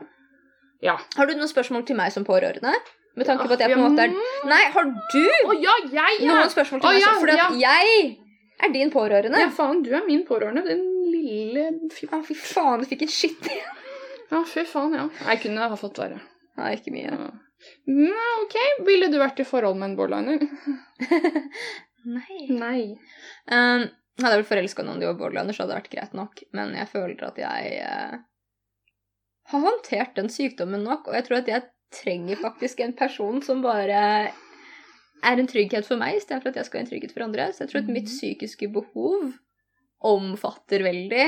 [0.82, 0.96] Ja.
[1.18, 2.74] Har du noen spørsmål til meg som pårørende?
[3.20, 4.48] Med tanke på at jeg på en måte er mm.
[4.48, 6.32] Nei, har du oh, ja, jeg, ja.
[6.32, 7.02] noen spørsmål til meg?
[7.04, 8.18] ja, for jeg
[8.62, 9.42] er din pårørende.
[9.42, 10.64] Ja, faen, du er min pårørende.
[10.68, 13.80] Den lille Fy fy faen, du fikk en skitt igjen.
[14.32, 15.08] Ja, fy faen, ja.
[15.28, 16.22] Jeg kunne ha fått verre.
[16.60, 17.10] Nei, ikke mye.
[17.10, 17.32] Ja.
[17.92, 18.58] Nei, OK.
[18.88, 20.46] Ville du vært i forhold med en borderliner?
[22.16, 22.38] Nei.
[22.50, 22.80] Nei.
[23.52, 23.90] Um,
[24.22, 26.44] hadde jeg vært forelska i noen de var borderliner, så hadde det vært greit nok.
[26.58, 28.18] Men jeg føler at jeg uh,
[29.52, 33.62] har håndtert den sykdommen nok, og jeg tror at jeg trenger faktisk en person som
[33.62, 34.32] bare
[35.24, 37.50] er en trygghet for meg, istedenfor at jeg skal være en trygghet for andre.
[37.54, 38.16] Så jeg tror at mitt Mhm.
[38.18, 39.34] psykiske behov
[40.02, 41.26] omfatter veldig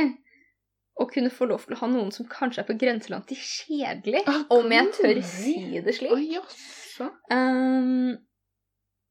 [1.02, 4.24] å kunne få lov til å ha noen som kanskje er på grenseland til kjedelig,
[4.28, 6.12] Ah, om jeg tør si det slik.
[6.34, 7.10] jaså.
[7.32, 8.18] Um,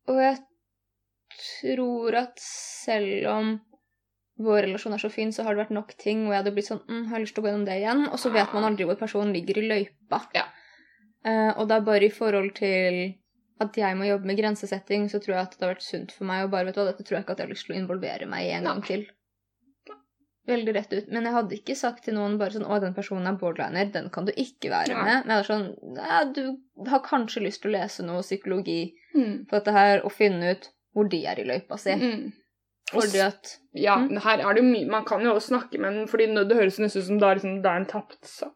[0.08, 0.38] og jeg
[1.60, 3.60] tror at selv om
[4.42, 6.68] vår relasjon er så fin, så har det vært nok ting hvor jeg hadde blitt
[6.70, 8.04] sånn mm, Har jeg lyst til å gå gjennom det igjen?
[8.10, 10.22] Og så vet man aldri hvor personen ligger i løypa.
[10.34, 10.44] Ja.
[11.24, 13.14] Eh, og er bare i forhold til
[13.62, 16.26] at jeg må jobbe med grensesetting, så tror jeg at det har vært sunt for
[16.26, 17.76] meg å bare vet du hva, dette tror jeg ikke at jeg har lyst til
[17.76, 19.04] å involvere meg i en gang til.
[20.50, 21.10] Veldig rett ut.
[21.14, 23.92] Men jeg hadde ikke sagt til noen bare sånn 'Å, den personen er borderliner.
[23.94, 27.62] Den kan du ikke være med.' Men jeg var sånn ja, 'Du har kanskje lyst
[27.62, 29.46] til å lese noe psykologi Mm.
[29.46, 32.32] på dette her, og finne ut hvor de er i løypa si.' Mm.
[32.90, 34.18] Fordi at Ja, Mm.
[34.20, 36.78] her er det jo mye Man kan jo også snakke med den, fordi det høres
[36.78, 38.50] nesten ut som det er, liksom, det er en tapt sa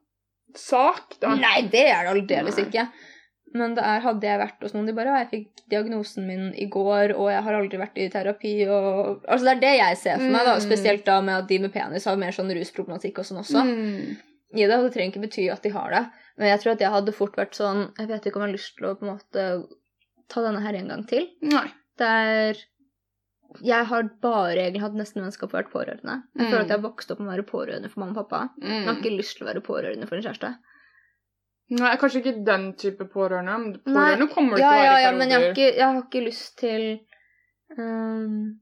[0.60, 1.18] sak.
[1.20, 1.34] Da.
[1.38, 2.86] Nei, det er det aldeles ikke.
[3.56, 6.48] Men det er, hadde jeg vært hos noen de bare «Ja, 'Jeg fikk diagnosen min
[6.58, 9.96] i går, og jeg har aldri vært i terapi', og Altså, det er det jeg
[10.02, 10.56] ser for meg, da.
[10.56, 10.64] Mm.
[10.66, 13.64] Spesielt da med at de med penis har mer sånn rusproblematikk og sånn også.
[13.64, 14.16] Mm.
[14.56, 16.04] i det, og det trenger ikke bety at de har det.
[16.38, 18.58] Men jeg tror at jeg hadde fort vært sånn Jeg vet ikke om jeg har
[18.58, 19.44] lyst til å på en måte
[20.28, 21.28] ta denne her en gang til.
[21.42, 21.66] Nei.
[21.98, 22.60] Der
[23.62, 26.22] jeg har bare egentlig hatt nesten vennskap og vært pårørende.
[26.36, 26.50] Jeg Mm.
[26.50, 28.50] føler at jeg har vokst opp med å være pårørende for mamma og pappa.
[28.58, 29.02] Men jeg har Mm.
[29.02, 30.56] ikke lyst til å være pårørende for en kjæreste.
[31.70, 33.58] Nei, kanskje ikke den type pårørende.
[33.58, 35.76] men Pårørende kommer det ja, til å ja, være i ja, men jeg har, ikke,
[35.76, 37.00] jeg har ikke lyst til
[37.78, 38.60] um,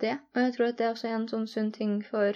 [0.00, 0.18] det.
[0.34, 2.34] Og jeg tror at det er også en sånn sunn ting for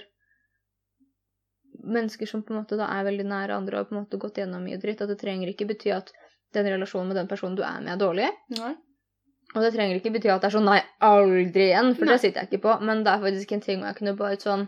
[1.85, 4.17] mennesker som på en måte da er veldig nære andre og har på en måte
[4.21, 5.01] gått gjennom mye dritt.
[5.01, 6.11] At det trenger ikke bety at
[6.55, 8.29] den relasjonen med den personen du er med, er dårlig.
[8.57, 8.75] Nei.
[9.55, 12.13] Og det trenger ikke bety at det er sånn nei, aldri igjen, for Nei.
[12.15, 12.73] det sitter jeg ikke på.
[12.83, 14.67] Men det er faktisk en ting hvor jeg kunne bare sånn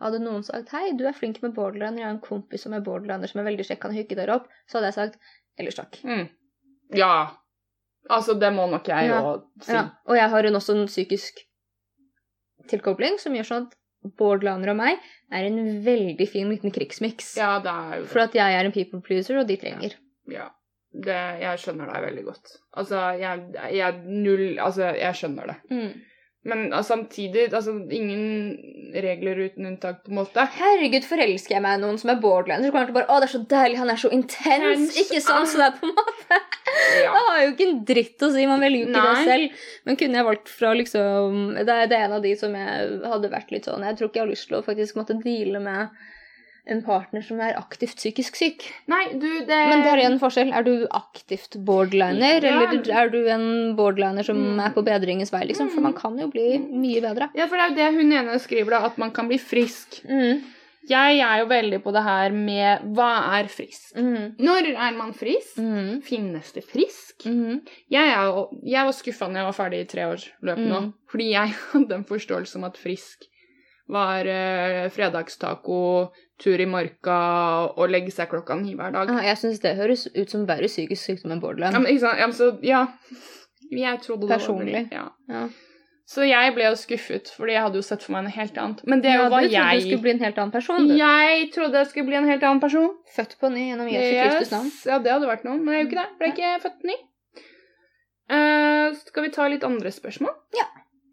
[0.00, 2.80] Hadde noen sagt hei, du er flink med borderliner, jeg har en kompis som er
[2.80, 5.18] borderliner som er veldig kjekk, kan hooke dere opp, så hadde jeg sagt
[5.60, 5.98] ellers takk.
[6.08, 6.22] Mm.
[6.96, 7.10] Ja.
[8.08, 9.18] Altså, det må nok jeg Ja.
[9.20, 9.74] jo si.
[9.76, 9.82] Ja.
[10.08, 11.42] Og jeg har en, også en psykisk
[12.72, 13.76] tilkobling som gjør sånn at
[14.16, 17.34] borderliner og meg er en veldig fin liten krigsmiks.
[17.36, 18.10] Ja, det er jo det.
[18.14, 19.98] For at jeg er en people pleaser, og de trenger.
[20.32, 20.48] Ja.
[20.90, 22.54] Det, jeg skjønner deg veldig godt.
[22.80, 23.42] Altså, jeg,
[23.76, 25.58] jeg null Altså, jeg skjønner det.
[25.70, 25.90] Mm.
[26.50, 28.56] Men altså, samtidig Altså, ingen
[28.94, 30.46] regler uten unntak, på en måte.
[30.56, 33.18] Herregud, forelsker jeg meg i noen som er borderline, så kommer jeg til bare Å,
[33.20, 34.64] det er så deilig, han er så intens.
[34.66, 34.96] Hens.
[35.04, 35.50] Ikke sant?
[35.50, 36.40] Så det er på en måte
[37.00, 37.10] Ja.
[37.10, 39.14] Det har jo ikke en dritt å si, man velger jo ikke Nei.
[39.14, 39.64] det selv.
[39.86, 43.30] Men kunne jeg valgt fra liksom Det det er en av de som jeg hadde
[43.32, 46.00] vært litt sånn Jeg tror ikke jeg har lyst til å faktisk måtte deale med
[46.70, 48.64] en partner som er aktivt psykisk syk.
[48.88, 50.52] Nei, du, det Men det er en forskjell.
[50.54, 52.60] Er du aktivt borderliner, Ja.
[52.62, 54.60] eller er du en borderliner som Mm.
[54.66, 55.70] er på bedringens vei, liksom?
[55.70, 57.30] For man kan jo bli mye bedre.
[57.34, 60.00] Ja, for det er jo det hun ene skriver, da, at man kan bli frisk.
[60.08, 60.42] Mm.
[60.88, 63.92] Jeg er jo veldig på det her med hva er frisk?
[63.96, 64.36] Mm.
[64.40, 65.58] Når er man frisk?
[65.58, 66.00] Mm.
[66.02, 67.26] Finnes det frisk?
[67.26, 67.60] Mm.
[67.90, 70.92] Jeg, jo, jeg var skuffa når jeg var ferdig i treårsløpet nå, Mm.
[71.10, 73.26] fordi jeg hadde en forståelse om at frisk
[73.90, 76.08] var uh, fredagstaco,
[76.40, 77.16] tur i marka
[77.76, 79.10] og legge seg klokka ni hver dag.
[79.12, 82.18] Ja, jeg syns det høres ut som verre psykisk sykdom enn Ja, men, ikke sant?
[82.18, 82.86] Ja, men så, ja.
[83.70, 84.88] Jeg trodde det Personlig.
[84.90, 85.08] var Ja.
[85.28, 85.48] Ja.
[86.10, 88.80] Så jeg ble jo skuffet, fordi jeg hadde jo sett for meg noe helt annet.
[88.90, 89.76] Men det Ja, var du trodde jeg.
[89.78, 90.88] du skulle bli en helt annen person.
[90.88, 90.94] Du.
[90.98, 92.88] Jeg trodde jeg skulle bli en helt annen person.
[93.14, 94.72] Født på ny gjennom Jesu Kristus navn.
[94.90, 96.18] Ja, det hadde vært noe, men jeg er jo ikke det.
[96.18, 96.96] Ble ikke født ny.
[98.30, 100.34] Uh, skal vi ta litt andre spørsmål?
[100.58, 100.66] Ja.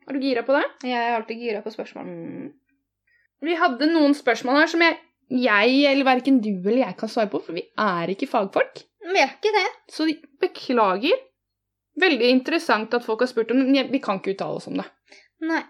[0.08, 0.66] Er du gira på det?
[0.88, 2.10] Jeg er alltid gira på spørsmål.
[3.46, 4.98] Vi hadde noen spørsmål her som jeg,
[5.28, 8.84] jeg eller verken du eller jeg kan svare på, for vi er ikke fagfolk.
[9.08, 9.68] Vi er ikke det.
[9.92, 10.08] Så
[10.42, 11.24] beklager.
[11.98, 14.78] Veldig interessant at folk har spurt om det, men vi kan ikke uttale oss om
[14.80, 14.86] det.
[15.48, 15.64] Nei.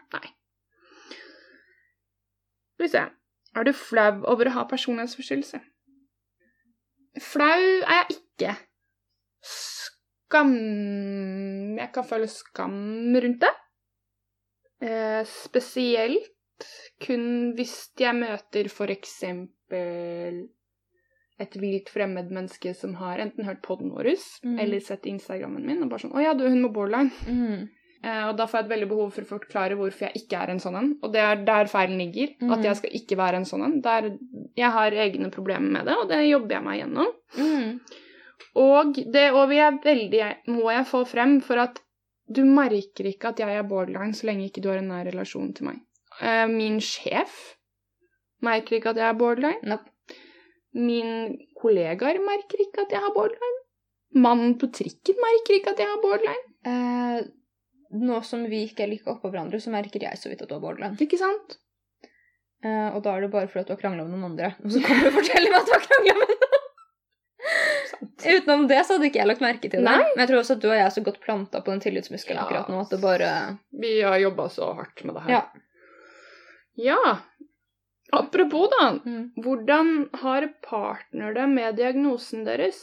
[2.75, 3.03] Skal vi se.
[3.57, 5.61] Er du flau over å ha personlighetsforstyrrelse?
[7.23, 8.53] Flau er jeg ikke.
[9.47, 10.53] Skam
[11.77, 13.53] Jeg kan føle skam rundt det.
[14.85, 16.36] Eh, spesielt
[17.03, 20.45] kun hvis jeg møter eksempel
[21.37, 24.59] et vilt fremmed menneske som har enten hørt podden vår Mm.
[24.59, 27.11] eller sett Instagrammen min og bare sånn 'Å ja, du hun med borderline'.
[27.27, 27.69] Mm.
[28.03, 30.51] Eh, og da får jeg et veldig behov for å forklare hvorfor jeg ikke er
[30.53, 30.91] en sånn en.
[31.03, 32.35] Og det er der feilen ligger.
[32.41, 32.51] Mm.
[32.53, 34.19] At jeg skal ikke være en sånn en.
[34.55, 37.11] Jeg har egne problemer med det, og det jobber jeg meg gjennom.
[37.37, 37.79] Mm.
[38.55, 41.81] Og det og jeg veldig, må jeg få frem for at
[42.29, 45.53] du merker ikke at jeg er borderline så lenge ikke du har en nær relasjon
[45.55, 45.81] til meg.
[46.21, 47.55] Eh, min sjef
[48.45, 49.61] merker ikke at jeg har borderline.
[49.67, 49.93] Nope.
[50.77, 53.63] Min kollegaer merker ikke at jeg har borderline.
[54.17, 56.45] Mannen på trikken merker ikke at jeg har borderline.
[56.67, 57.27] Eh,
[57.97, 60.57] nå som vi ikke er like oppå hverandre, så merker jeg så vidt at du
[60.57, 60.97] har borderline.
[61.01, 61.57] Ikke sant?
[62.65, 64.53] Eh, og da er det bare fordi at du har krangla med noen andre.
[64.65, 66.53] Og så kommer du og forteller meg at du har krangla med noen!
[68.27, 69.83] Utenom det så hadde ikke jeg lagt merke til det.
[69.85, 69.99] Nei.
[70.15, 72.39] Men jeg tror også at du og jeg er så godt planta på den tillitsmuskelen
[72.41, 72.45] Ja.
[72.47, 73.29] akkurat nå at det bare
[73.81, 75.31] Vi har jobba så hardt med det her.
[75.31, 75.41] Ja.
[76.77, 77.17] Ja.
[78.13, 78.99] Apropos, da.
[79.05, 79.31] Mm.
[79.43, 82.77] Hvordan har partner det med diagnosen deres?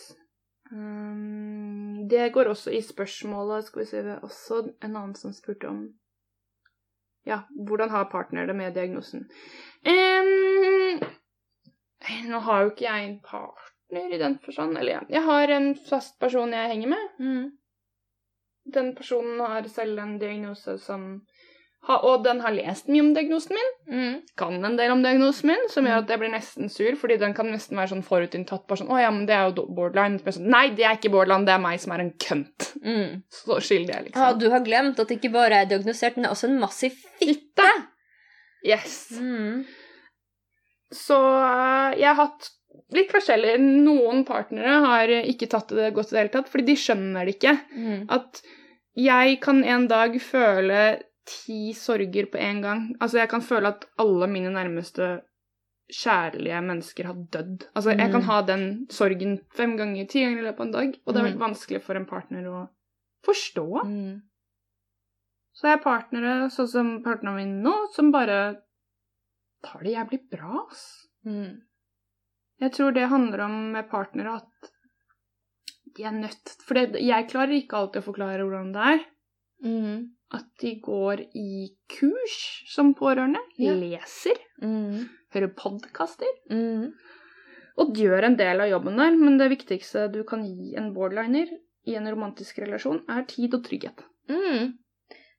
[0.73, 5.33] Um, det går også i spørsmålet Skal vi se, det er også en annen som
[5.37, 5.83] spurte om
[7.29, 9.27] Ja, hvordan har partner det med diagnosen?
[9.87, 11.01] Um,
[12.29, 14.77] nå har jo ikke jeg en partner i den forstand.
[14.79, 17.09] Eller jeg- jeg har en fast person jeg henger med.
[17.21, 17.53] Mm.
[18.75, 21.23] Den personen har selv en diagnose som
[21.87, 24.23] ha, Og den har lest mye om diagnosen min Mm.
[24.37, 26.03] kan en del om diagnosen min, som gjør Mm.
[26.05, 28.67] at jeg blir nesten sur, fordi den kan nesten være sånn forutinntatt.
[28.67, 31.45] Bare sånn 'Å ja, men det er jo borderline.' Sånn, Nei, det er ikke borderline,
[31.45, 32.73] det er meg som er en kønt.
[32.83, 33.23] Mm.
[33.31, 34.23] Så skyldig jeg, liksom.
[34.23, 36.61] Ja, du har glemt at det ikke bare er diagnosert, men det er også en
[36.61, 37.71] massiv fitte.
[38.65, 39.13] Yes.
[39.21, 39.67] Mm.
[40.93, 42.51] Så øh, jeg har hatt
[42.95, 43.57] litt forskjellig.
[43.61, 47.35] Noen partnere har ikke tatt det godt i det hele tatt, fordi de skjønner det
[47.37, 47.55] ikke.
[47.77, 48.07] Mm.
[48.15, 48.43] At
[48.97, 52.83] jeg kan en dag føle ti sorger på en gang.
[53.01, 55.23] Altså, jeg kan føle at alle mine nærmeste
[55.93, 57.67] kjærlige mennesker har dødd.
[57.77, 58.27] Altså, jeg kan Mm.
[58.29, 61.25] ha den sorgen fem ganger, ti ganger i løpet av en dag, og det er
[61.25, 61.29] Mm.
[61.33, 62.69] veldig vanskelig for en partner å
[63.25, 63.85] forstå.
[63.85, 64.23] Mm.
[65.55, 68.57] Så jeg har partnere, sånn som partneren min nå, som bare
[69.63, 71.07] tar det jævlig bra, ass.
[71.25, 71.61] Mm.
[72.61, 74.71] Jeg tror det handler om med partnere at
[75.97, 79.05] de er nødt For det, jeg klarer ikke alltid å forklare hvordan det er.
[79.65, 80.11] Mm.
[80.33, 83.75] At de går i kurs som pårørende, Ja.
[83.75, 85.09] leser, Mm.
[85.35, 86.27] hører podkaster.
[86.51, 86.93] Mm.
[87.79, 91.49] Og gjør en del av jobben der, men det viktigste du kan gi en borderliner
[91.87, 94.03] i en romantisk relasjon, er tid og trygghet.
[94.29, 94.79] Mm.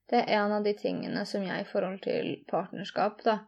[0.09, 3.39] Det er en av de tingene som jeg i forhold til partnerskap, da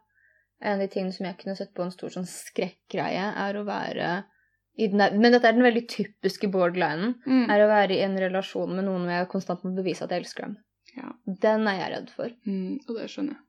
[0.60, 3.64] En av de tingene som jeg kunne sett på en stor sånn skrekkgreie, er å
[3.64, 4.24] være
[4.76, 7.14] i den der, Men dette er den veldig typiske borderlinen.
[7.24, 7.48] Mm.
[7.48, 10.24] Er å være i en relasjon med noen hvor jeg konstant må bevise at jeg
[10.24, 10.56] elsker dem.
[10.96, 11.12] Ja.
[11.26, 12.32] Den er jeg redd for.
[12.46, 13.42] Mm, og det skjønner jeg.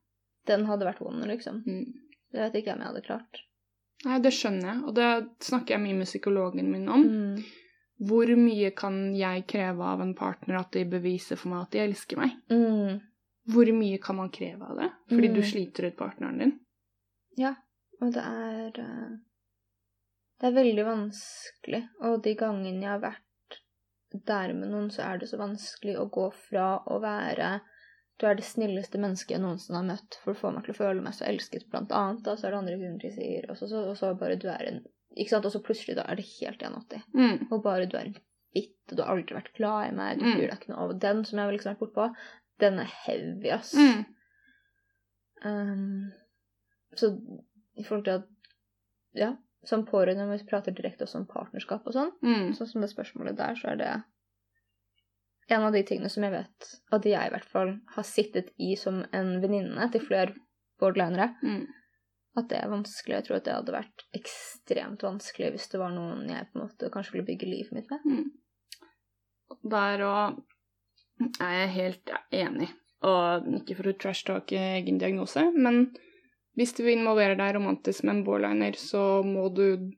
[0.46, 1.62] Den hadde vært vond, liksom.
[1.66, 1.86] Mm.
[2.32, 3.40] Det vet ikke om jeg hadde klart.
[4.04, 5.08] Nei, det skjønner jeg, og det
[5.44, 7.02] snakker jeg mye med psykologen min om.
[7.04, 7.42] Mm.
[8.08, 11.82] Hvor mye kan jeg kreve av en partner at de beviser for meg at de
[11.82, 12.36] elsker meg?
[12.48, 13.00] Mm.
[13.52, 14.88] Hvor mye kan man kreve av det?
[15.10, 15.34] Fordi Mm.
[15.34, 16.54] du sliter ut partneren din.
[17.36, 17.54] Ja,
[18.00, 19.10] og det er eh,
[20.40, 23.20] Det er veldig vanskelig, og de gangene jeg har vært
[24.12, 27.60] der med noen, så er det så vanskelig å gå fra å være
[28.20, 30.76] Du er det snilleste mennesket jeg noensinne har møtt, for du får meg til å
[30.76, 32.18] føle meg så elsket, blant annet.
[32.26, 34.48] Da, så er det andre grunner de sier, og så, så, og så bare du
[34.52, 34.82] er en
[35.16, 35.46] Ikke sant?
[35.48, 37.06] Og så plutselig, da er det helt 180.
[37.16, 37.46] Mm.
[37.50, 38.18] Og bare du er en
[38.90, 40.32] og du har aldri vært glad i meg, du Mm.
[40.34, 42.06] bryr deg ikke noe over den som jeg har liksom vært bortpå.
[42.60, 43.74] Den er heavy, ass.
[43.74, 44.04] Mm.
[45.44, 46.12] Um,
[46.98, 47.12] så
[47.78, 48.26] i forhold til at
[49.14, 52.52] Ja, som pårørende, når vi prater direkte også om partnerskap og sånn, Mm.
[52.56, 54.02] sånn som det spørsmålet der, så er det
[55.50, 58.74] en av de tingene som jeg vet at jeg i hvert fall har sittet i
[58.76, 60.34] som en venninne til flere
[60.80, 61.66] borderlinere, Mm.
[62.36, 63.16] at det er vanskelig.
[63.16, 66.68] Jeg tror at det hadde vært ekstremt vanskelig hvis det var noen jeg på en
[66.68, 68.00] måte kanskje ville bygge livet mitt med.
[68.06, 68.30] Mm.
[69.68, 70.42] Der òg
[71.40, 72.70] er jeg helt enig.
[73.02, 75.94] Og ikke for å trash-talke egen diagnose, men
[76.58, 79.90] hvis du involverer deg romantisk med en borliner, så må du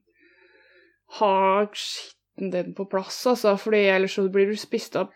[1.18, 5.12] ha skitten din på plass, altså, fordi ellers så blir du spist opp.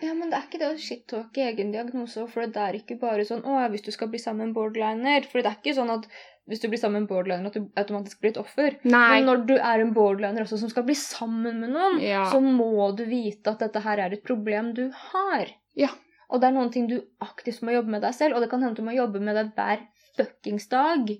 [0.00, 3.24] Ja, men det er ikke det å shit-talke egen diagnose, for det er ikke bare
[3.28, 5.26] sånn å, hvis du skal bli sammen med en borderliner.
[5.28, 6.06] For det er ikke sånn at
[6.48, 8.78] hvis du blir sammen med en borderliner, at du automatisk blir et offer.
[8.88, 9.02] Nei.
[9.12, 12.24] Men når du er en borderliner også som skal bli sammen med noen, Ja.
[12.32, 15.52] så må du vite at dette her er et problem du har.
[15.76, 15.92] Ja.
[16.30, 18.64] Og det er noen ting du aktivt må jobbe med deg selv, og det kan
[18.64, 19.84] hende du må jobbe med det hver
[20.20, 21.12] fuckings dag.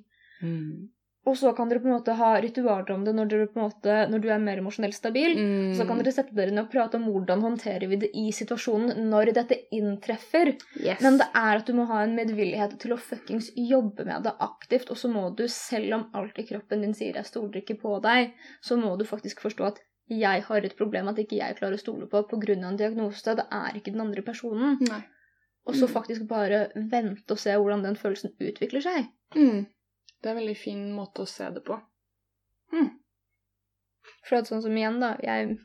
[0.44, 0.88] Mm.
[1.28, 3.66] Og så kan dere på en måte ha ritualer om det når, dere på en
[3.66, 5.34] måte, når du er mer emosjonelt stabil.
[5.36, 5.74] Mm.
[5.76, 9.04] Så kan dere sette dere ned og prate om hvordan håndterer vi det i situasjonen
[9.12, 10.54] når dette inntreffer.
[10.80, 11.02] yes.
[11.04, 14.32] Men det er at du må ha en medvillighet til å fuckings jobbe med det
[14.48, 14.88] aktivt.
[14.88, 18.00] Og så må du, selv om alt i kroppen din sier 'jeg stoler ikke på
[18.00, 18.32] deg',
[18.64, 21.84] så må du faktisk forstå at jeg har et problem at ikke jeg klarer å
[21.84, 22.52] stole på pga.
[22.56, 23.36] en diagnose.
[23.36, 24.78] Det er ikke den andre personen.
[24.80, 25.04] Nei.
[25.66, 25.92] Og så Mm.
[25.92, 29.08] faktisk bare vente og se hvordan den følelsen utvikler seg.
[29.36, 29.66] Mm.
[30.20, 31.80] Det er en veldig fin måte å se det på.
[32.72, 32.90] Mm.
[34.28, 35.58] For at sånn som igjen, da, jeg,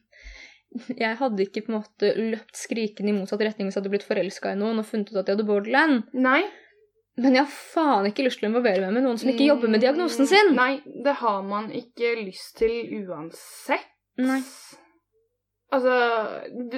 [0.97, 4.07] jeg hadde ikke på en måte løpt skrikende i motsatt retning hvis jeg hadde blitt
[4.07, 6.03] forelska i noen og funnet ut at jeg hadde borderland.
[6.13, 6.43] Nei.
[7.17, 9.71] Men jeg har faen ikke lyst til å involvere meg med noen som ikke jobber
[9.71, 10.49] med diagnosen sin.
[10.51, 12.73] Mm, Nei, det har man ikke lyst til
[13.07, 13.87] uansett.
[14.19, 14.41] Nei.
[15.73, 15.95] Altså,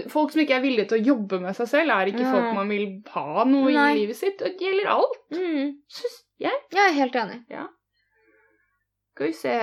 [0.09, 2.31] folk som ikke er villige til å jobbe med seg selv, er ikke Nei.
[2.31, 3.87] folk man vil ha noe Nei.
[3.91, 4.39] i livet sitt.
[4.39, 5.73] Det gjelder alt, Mm.
[5.91, 6.61] syns jeg.
[6.71, 7.41] Jeg er helt enig.
[9.13, 9.53] Skal vi se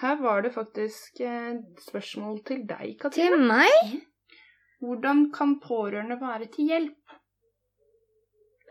[0.00, 3.36] Her var det faktisk eh, spørsmål til deg, Katrine.
[3.36, 4.00] Til meg?
[4.82, 7.14] Hvordan kan pårørende være til hjelp?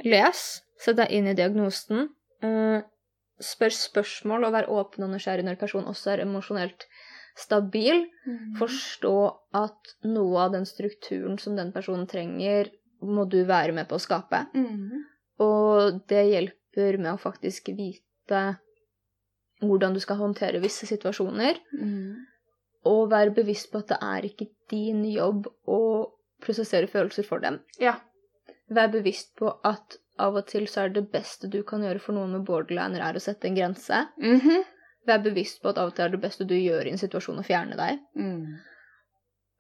[0.04, 0.42] Les.
[0.84, 2.10] Sett deg inn i diagnosen.
[2.44, 2.82] Uh,
[3.40, 6.86] spør spørsmål og vær åpen og nysgjerrig når personen også er emosjonelt
[7.36, 8.06] stabil.
[8.60, 9.16] Forstå
[9.58, 12.70] at noe av den strukturen som den personen trenger,
[13.04, 14.46] må du være med på å skape.
[14.54, 15.04] Mhm.
[15.44, 18.44] Og det hjelper med å faktisk vite
[19.64, 21.60] hvordan du skal håndtere visse situasjoner.
[21.74, 22.16] Mhm.
[22.86, 26.12] Og være bevisst på at det er ikke din jobb å
[26.44, 27.62] prosessere følelser for dem.
[27.80, 27.96] Ja.
[28.70, 32.14] Vær bevisst på at av og til så er det beste du kan gjøre for
[32.14, 34.08] noen med borderliner, er å sette en grense.
[34.18, 34.64] Mhm.
[35.08, 37.42] Vær bevisst på at av og til er det beste du gjør i en situasjon,
[37.42, 38.00] å fjerne deg.
[38.16, 38.46] Mm.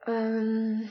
[0.08, 0.84] Um,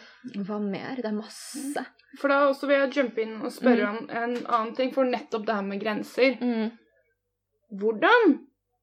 [0.46, 0.96] hva mer?
[1.00, 1.84] Det er masse.
[2.20, 3.96] For da også vil jeg jumpe inn og spørre Mm.
[3.96, 6.36] om en annen ting, for nettopp det her med grenser.
[6.40, 6.70] Mm.
[7.80, 8.38] Hvordan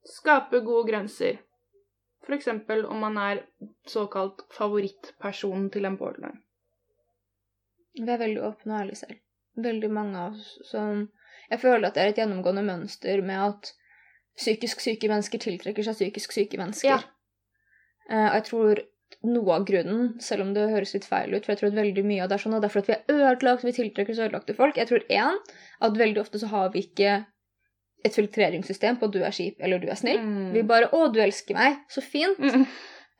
[0.05, 1.39] skape gode grenser?
[2.29, 3.39] Eksempel om man er
[3.89, 6.41] såkalt favorittpersonen til en borderline.
[7.95, 9.17] Vi er veldig åpne og ærlige selv.
[9.57, 11.07] Veldig mange av oss som
[11.49, 13.71] Jeg føler at det er et gjennomgående mønster med at
[14.39, 16.95] psykisk syke mennesker tiltrekker seg psykisk syke mennesker.
[16.95, 17.01] Ja.
[18.09, 18.83] Uh, og jeg tror
[19.25, 22.03] noe av grunnen, selv om det høres litt feil ut, for jeg tror at veldig
[22.07, 24.21] mye av det er sånn og det er fordi vi er ødelagt, vi tiltrekker oss
[24.23, 24.79] ødelagte folk.
[24.79, 25.41] Jeg tror én,
[25.87, 27.17] at veldig ofte så har vi ikke
[28.07, 30.21] et filtreringssystem på at du er kjip eller du er snill.
[30.23, 30.53] Mm.
[30.55, 31.81] Vi bare 'Å, du elsker meg.
[31.91, 32.65] Så fint.' Mm.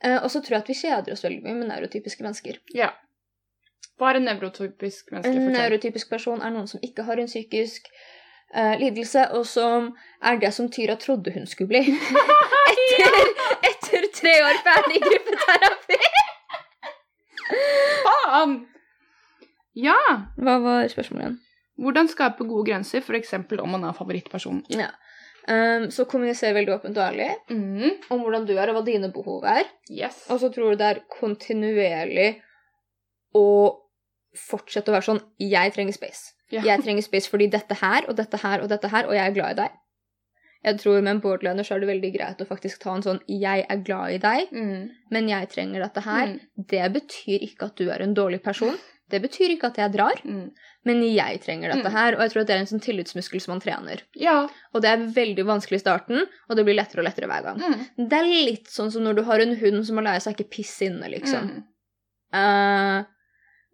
[0.00, 2.56] Uh, og så tror jeg at vi kjeder oss veldig mye med neurotypiske mennesker.
[2.72, 2.94] Ja.
[4.00, 5.36] Hva er en nevrotypisk menneske?
[5.36, 7.90] En neurotypisk person er noen som ikke har en psykisk
[8.54, 9.90] eh, lidelse, og som
[10.22, 11.82] er det som Tyra trodde hun skulle bli.
[12.70, 13.30] etter,
[13.70, 16.00] etter tre år ferdig i gruppeterapi.
[18.04, 18.56] Faen!
[19.78, 19.96] Ja!
[20.40, 21.38] Hva var spørsmålet igjen?
[21.80, 23.32] Hvordan skape gode grenser, f.eks.
[23.62, 24.60] om man er favorittperson?
[24.74, 24.90] Ja.
[25.48, 27.94] Um, så kommuniser veldig åpent og ærlig Mm.
[28.12, 29.64] om hvordan du er, og hva dine behov er.
[29.90, 30.26] Yes.
[30.30, 32.28] Og så tror du det er kontinuerlig
[33.34, 33.46] å
[34.36, 36.34] fortsette å være sånn Jeg trenger space.
[36.50, 36.62] Ja.
[36.66, 39.34] Jeg trenger space fordi dette her og dette her og dette her, og jeg er
[39.34, 39.70] glad i deg.
[40.62, 43.20] Jeg tror med en borderliner så er det veldig greit å faktisk ta en sånn
[43.26, 44.90] Jeg er glad i deg, Mm.
[45.10, 46.26] men jeg trenger dette her.
[46.26, 46.40] Mm.
[46.68, 48.76] Det betyr ikke at du er en dårlig person.
[49.08, 50.50] Det betyr ikke at jeg drar, Mm.
[50.84, 51.92] men jeg trenger dette Mm.
[51.92, 52.12] her.
[52.14, 54.02] Og jeg tror at det er en sånn tillitsmuskel som man trener.
[54.14, 54.48] Ja.
[54.74, 57.58] Og det er veldig vanskelig i starten, og det blir lettere og lettere hver gang.
[57.58, 58.08] Mm.
[58.08, 60.50] Det er litt sånn som når du har en hund som må lære seg ikke
[60.50, 61.42] pisse inne, liksom.
[61.50, 61.64] Mm.
[62.32, 63.04] Eh,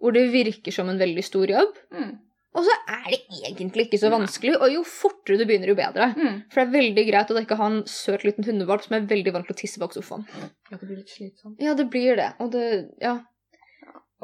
[0.01, 1.75] hvor det virker som en veldig stor jobb.
[1.93, 2.19] Mm.
[2.57, 6.11] Og så er det egentlig ikke så vanskelig, og jo fortere du begynner, jo bedre.
[6.17, 6.43] Mm.
[6.51, 9.35] For det er veldig greit å ikke ha en søt liten hundevalp som er veldig
[9.37, 10.25] vant til å tisse bak sofaen.
[10.71, 11.61] Ja, det blir litt slitsomt.
[11.61, 12.33] Ja, det blir det.
[12.41, 12.67] Og det
[13.05, 13.19] Ja.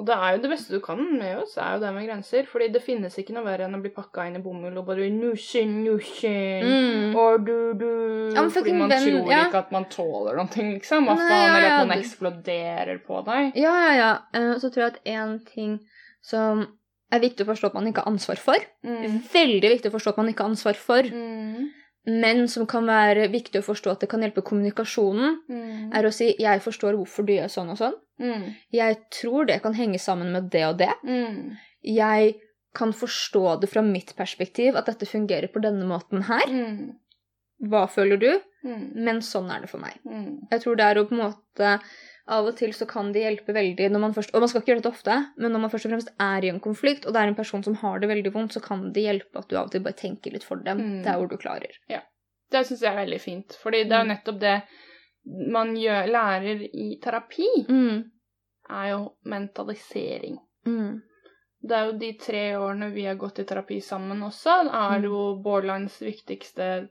[0.01, 2.47] Og det er jo det beste du kan med oss, er jo det med grenser.
[2.49, 5.11] Fordi det finnes ikke noe verre enn å bli pakka inn i bomull og bare
[5.13, 6.33] nusse, nusse.
[6.65, 7.13] Mm.
[7.13, 7.89] Og du, du
[8.33, 9.43] Ja, men Fordi man den, tror ja.
[9.51, 11.11] ikke at man tåler noe, liksom.
[11.11, 13.53] Hva faen, ja, eller at man eksploderer på deg.
[13.61, 14.13] Ja, ja, ja.
[14.33, 15.77] Eh, Så tror jeg at én ting
[16.25, 16.65] som
[17.13, 19.21] er viktig å forstå at man ikke har ansvar for Mm.
[19.33, 21.71] Veldig viktig å forstå at man ikke har ansvar for, Mm.
[22.07, 25.95] men som kan være viktig å forstå at det kan hjelpe kommunikasjonen, Mm.
[25.95, 27.99] er å si 'jeg forstår hvorfor du gjør sånn og sånn'.
[28.21, 28.55] Mm.
[28.73, 30.95] Jeg tror det kan henge sammen med det og det.
[31.05, 31.57] Mm.
[31.85, 32.35] Jeg
[32.75, 36.47] kan forstå det fra mitt perspektiv, at dette fungerer på denne måten her.
[36.47, 36.95] Mm.
[37.63, 38.41] Hva føler du?
[38.65, 38.95] Mm.
[38.95, 39.99] Men sånn er det for meg.
[40.07, 40.49] Mm.
[40.51, 41.81] Jeg tror det er å på en måte
[42.29, 44.71] Av og til så kan det hjelpe veldig når man først Og man skal ikke
[44.73, 47.21] gjøre dette ofte, men når man først og fremst er i en konflikt, og det
[47.23, 49.65] er en person som har det veldig vondt, så kan det hjelpe at du av
[49.67, 50.79] og til bare tenker litt for dem.
[50.79, 51.03] Mm.
[51.03, 51.75] Der hvor du klarer.
[51.91, 52.01] Ja.
[52.51, 53.59] Det syns jeg er veldig fint.
[53.63, 54.15] Fordi det er jo Mm.
[54.15, 54.63] nettopp det
[55.51, 58.05] man gjør, lærer i terapi, Mm.
[58.71, 60.39] er jo mentalisering.
[60.67, 61.03] Mm.
[61.63, 65.05] Det er jo de tre årene vi har gått i terapi sammen også, er Mm.
[65.05, 66.89] jo Borlands viktigste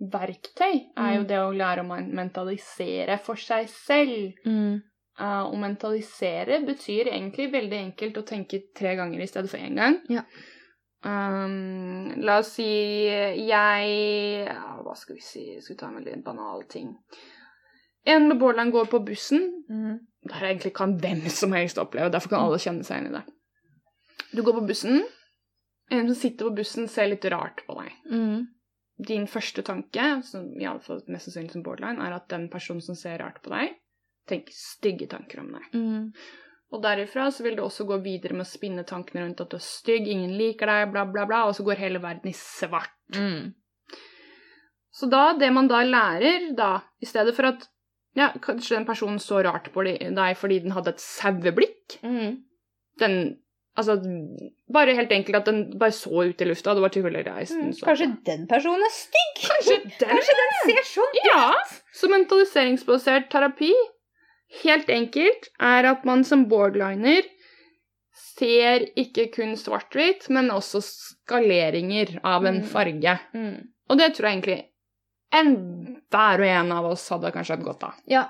[0.00, 0.86] verktøy.
[0.96, 1.26] Er jo Mm.
[1.28, 4.32] det å lære å mentalisere for seg selv.
[4.46, 4.82] Mm.
[5.20, 9.76] Uh, å mentalisere betyr egentlig veldig enkelt å tenke tre ganger i stedet for én
[9.76, 9.98] gang.
[10.08, 10.22] Ja.
[11.04, 15.44] Um, la oss si jeg ja, Hva skal vi si?
[15.60, 16.94] Skal vi ta en veldig banal ting?
[18.04, 19.64] En med borderline går på bussen.
[19.68, 19.98] Mm.
[20.24, 23.16] Det her egentlig kan hvem som helst oppleve, derfor kan alle kjenne seg inn i
[23.18, 23.24] det.
[24.36, 25.02] Du går på bussen.
[25.90, 27.92] en som sitter på bussen, ser litt rart på deg.
[28.12, 28.46] Mm.
[29.06, 32.84] Din første tanke, som i alle fall mest sannsynlig som borderline, er at den personen
[32.84, 33.74] som ser rart på deg,
[34.28, 35.70] tenker stygge tanker om deg.
[35.74, 36.10] Mm.
[36.70, 39.56] Og derifra så vil du også gå videre med å spinne tankene rundt at du
[39.58, 42.92] er stygg, ingen liker deg, bla, bla, bla, og så går hele verden i svart.
[43.16, 43.50] Mm.
[44.94, 47.66] Så da, det man da lærer, da, i stedet for at
[48.18, 52.42] ja, kanskje den personen så rart på deg fordi den hadde et saueblikk, Mm.
[52.98, 53.16] den
[53.80, 53.96] Altså,
[54.72, 57.56] bare helt enkelt at den bare så ut i lufta, det var tilfeldig reist.
[57.56, 57.72] Mm.
[57.86, 59.40] Kanskje den personen er stygg?
[59.46, 61.24] Kanskje den Kanskje den ser sånn ut?
[61.30, 61.46] Ja!
[61.96, 63.72] Så mentaliseringsbasert terapi,
[64.62, 67.22] helt enkelt, er at man som boardliner
[68.20, 72.66] ser ikke kun svart-hvitt, men også skaleringer av en Mm.
[72.72, 73.18] farge.
[73.34, 73.56] Mm.
[73.90, 74.58] Og det tror jeg egentlig
[75.32, 77.94] enhver og en av oss hadde kanskje hatt godt av.
[78.10, 78.24] Ja.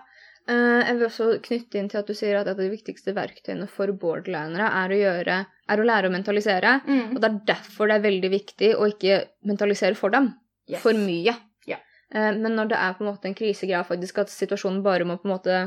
[0.51, 3.15] Eh, jeg vil også knytte inn til at du sier at et av de viktigste
[3.17, 5.37] verktøyene for borderlinere er å, gjøre,
[5.71, 6.75] er å lære å mentalisere.
[7.15, 10.33] Og det er derfor det er veldig viktig å ikke mentalisere for dem.
[10.69, 10.83] Yes.
[10.83, 11.35] For mye.
[11.67, 11.81] Yeah.
[12.37, 15.29] Men når det er på en måte en krisegreie, faktisk at situasjonen bare må på
[15.31, 15.59] en måte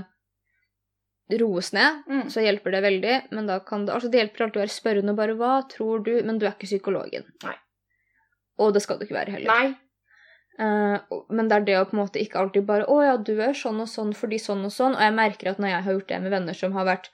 [1.40, 2.30] roes ned, Mm.
[2.30, 3.32] så hjelper det veldig.
[3.32, 6.04] Men da kan det, altså det hjelper alltid å være spørrende og bare 'hva tror
[6.04, 7.24] du', men du er ikke psykologen.
[7.44, 7.56] Nei.
[8.60, 9.48] Og det skal du ikke være heller.
[9.48, 9.76] Nei.
[10.60, 11.00] Eh,
[11.34, 13.54] men det er det å på en måte ikke alltid bare 'Å ja, du er
[13.54, 14.96] sånn og sånn fordi sånn og sånn'.
[14.96, 17.10] Og jeg merker at når jeg har gjort det med venner som har vært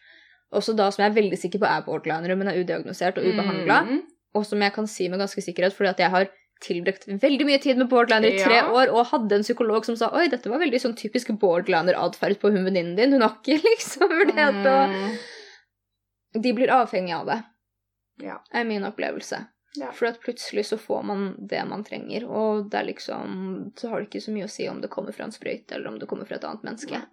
[0.51, 3.83] også da som jeg er veldig sikker på er borderlinere, men er udiagnosert og ubehandla,
[3.87, 4.01] Mm.
[4.35, 6.27] og som jeg kan si med ganske sikkerhet fordi at jeg har
[6.61, 8.67] tilbrakt veldig mye tid med borderliner i tre Ja.
[8.69, 12.51] år, og hadde en psykolog som sa 'Oi, dette var veldig sånn typisk borderliner-atferd på
[12.51, 13.11] hun venninnen din'.
[13.13, 15.17] Hun har ikke liksom vurdert å Mm.
[16.41, 17.43] De blir avhengig av det,
[18.21, 18.37] Ja.
[18.53, 19.47] er min opplevelse.
[19.79, 19.91] Ja.
[19.95, 24.01] For at plutselig så får man det man trenger, og det er liksom Så har
[24.01, 26.09] det ikke så mye å si om det kommer fra en sprøyte, eller om det
[26.09, 26.99] kommer fra et annet menneske.
[26.99, 27.07] Nei.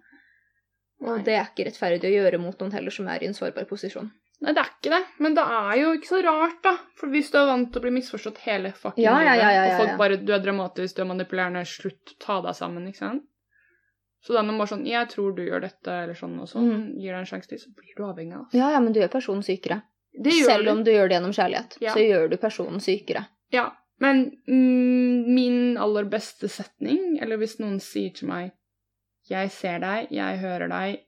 [1.07, 3.67] Og det er ikke rettferdig å gjøre mot noen heller som er i en sårbar
[3.69, 4.09] posisjon.
[4.41, 5.01] Nei, det er ikke det.
[5.23, 6.75] Men det er jo ikke så rart, da.
[6.99, 9.55] For hvis du er vant til å bli misforstått hele fucking Ja, ja, ja, livet,
[9.55, 13.01] ja, og folk bare Du er dramatisk, du er manipulerende, slutt, ta deg sammen, ikke
[13.01, 13.25] sant?
[14.25, 16.69] Så da er man bare sånn Jeg tror du gjør dette, eller sånn og sånn.
[16.69, 16.85] Mm.
[17.01, 18.57] Gir deg en sjanse til, så blir du avhengig av oss.
[18.57, 19.81] Ja, ja, men du gjør personen sykere.
[20.25, 21.93] Selv om du gjør det gjennom kjærlighet, Ja.
[21.93, 23.25] så gjør du personen sykere.
[23.51, 23.69] Ja.
[23.99, 28.51] Men mm, min aller beste setning, eller hvis noen sier til meg
[29.29, 30.99] Jeg ser deg, jeg hører deg,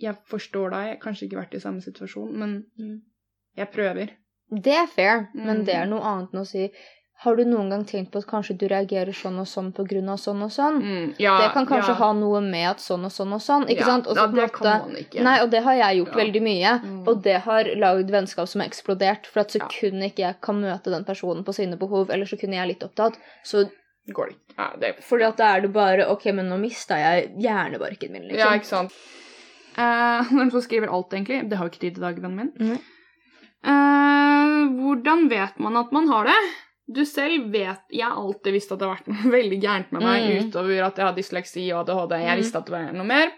[0.00, 3.02] jeg forstår deg, jeg har kanskje ikke vært i samme situasjon, men Mm.
[3.56, 4.08] jeg prøver.
[4.50, 5.64] Det er fair, men Mm.
[5.66, 6.70] det er noe annet enn å si
[7.24, 10.42] Har du noen gang tenkt på at kanskje du reagerer sånn og sånn av sånn
[10.44, 10.76] og sånn?
[10.78, 11.98] Mm, ja, det kan kanskje ja.
[11.98, 14.06] ha noe med at sånn og sånn og sånn, ikke ja, sant?
[14.06, 15.24] Også, ja, det måte- kan man ikke.
[15.26, 16.18] Nei, og det har jeg gjort Ja.
[16.22, 16.74] veldig mye.
[16.84, 17.08] Mm.
[17.08, 19.26] Og det har lagd vennskap som har eksplodert.
[19.26, 19.66] For at Ja.
[19.66, 22.82] kunne ikke jeg kan møte den personen på sine behov, eller så kunne jeg litt
[22.86, 23.68] opptatt, så
[24.14, 24.54] går det ikke.
[24.58, 28.28] Ja, det fordi at da er det bare OK, men nå mista jeg hjernebarken min,
[28.28, 28.38] liksom.
[28.38, 28.92] Ja, ikke sant.
[29.76, 31.48] Eh, du så skriver alt, egentlig?
[31.50, 32.52] Det har jo ikke tid i dag, vennen min.
[32.56, 32.78] Mm.
[33.66, 36.67] Eh, hvordan vet man at man har det?
[36.88, 40.02] Du selv vet Jeg har alltid visst at det har vært noe veldig gærent med
[40.02, 40.48] meg, Mm.
[40.48, 42.14] utover at jeg har dysleksi og ADHD.
[42.22, 42.42] Jeg Mm.
[42.42, 43.32] visste at det var noe mer.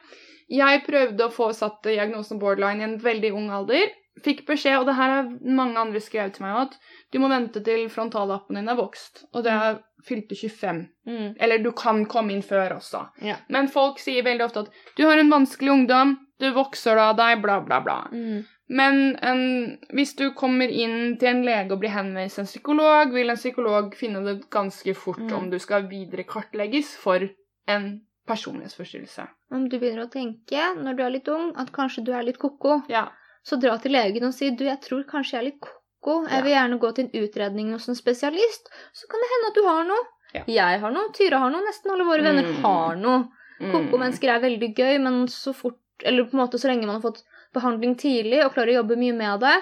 [0.50, 3.90] Jeg prøvde å få satt diagnosen borderline i en veldig ung alder.
[4.24, 6.74] Fikk beskjed, og det her har mange andre skrevet til meg at
[7.12, 9.24] du må vente til frontallappen din er vokst.
[9.32, 10.88] Og det er fylte 25.
[11.06, 11.36] Mm.
[11.40, 13.04] Eller du kan komme inn før også.
[13.22, 13.36] Ja.
[13.48, 17.40] Men folk sier veldig ofte at du har en vanskelig ungdom, du vokser av deg,
[17.42, 17.98] bla, bla, bla.
[18.12, 18.44] Mm.
[18.70, 23.10] Men um, hvis du kommer inn til en lege og blir henvist til en psykolog,
[23.16, 25.32] vil en psykolog finne det ganske fort Mm.
[25.38, 27.24] om du skal videre kartlegges for
[27.66, 27.88] en
[28.30, 29.26] personlighetsforstyrrelse.
[29.52, 32.38] Om du begynner å tenke når du er litt ung, at kanskje du er litt
[32.38, 33.08] ko-ko, Ja.
[33.44, 36.42] så dra til legen og si du, jeg tror kanskje jeg er litt ko-ko, jeg
[36.44, 39.62] vil gjerne gå til en utredning hos en spesialist, så kan det hende at du
[39.66, 40.06] har noe.
[40.34, 40.42] Ja.
[40.46, 42.62] Jeg har noe, Tyra har noe, nesten alle våre venner Mm.
[42.62, 43.28] har noe.
[43.60, 43.72] Mm.
[43.72, 47.02] Koko-mennesker er veldig gøy, men så fort Eller på en måte så lenge man har
[47.10, 47.22] fått
[47.56, 49.56] behandling tidlig og klarer å jobbe mye med det,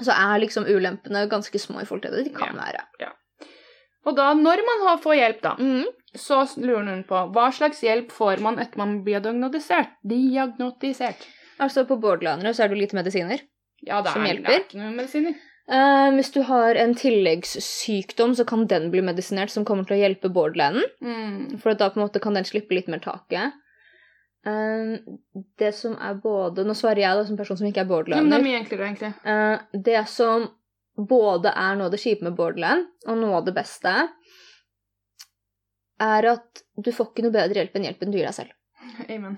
[0.00, 2.84] så er liksom ulempene ganske små i forhold til det de kan være.
[4.08, 5.84] Og da, når man får hjelp, da, Mm.
[6.16, 9.92] så lurer hun på hva slags hjelp får man etter man blir diagnostisert?
[10.06, 11.26] diagnotisert?
[11.60, 13.40] Altså På borderlandere så er det jo lite medisiner.
[13.84, 14.46] Ja, det Som er, hjelper?
[14.48, 15.34] det er ikke noen medisiner.
[15.70, 20.00] Uh, hvis du har en tilleggssykdom, så kan den bli medisinert, som kommer til å
[20.00, 20.82] hjelpe borderlanden.
[21.04, 21.58] Mm.
[21.60, 23.52] For da på en måte kan den slippe litt mer taket.
[24.46, 25.00] Eh,
[25.58, 28.38] det som er både Nå svarer jeg da som person som ikke er Ja, det
[28.38, 29.12] er mye enklere, egentlig.
[29.24, 30.46] Uh, det som
[30.96, 33.92] både er noe av det kjipe med borderline, og noe av det beste,
[36.00, 38.56] er at du får ikke noe bedre hjelp enn hjelpen du gir deg selv.
[39.14, 39.36] Amen.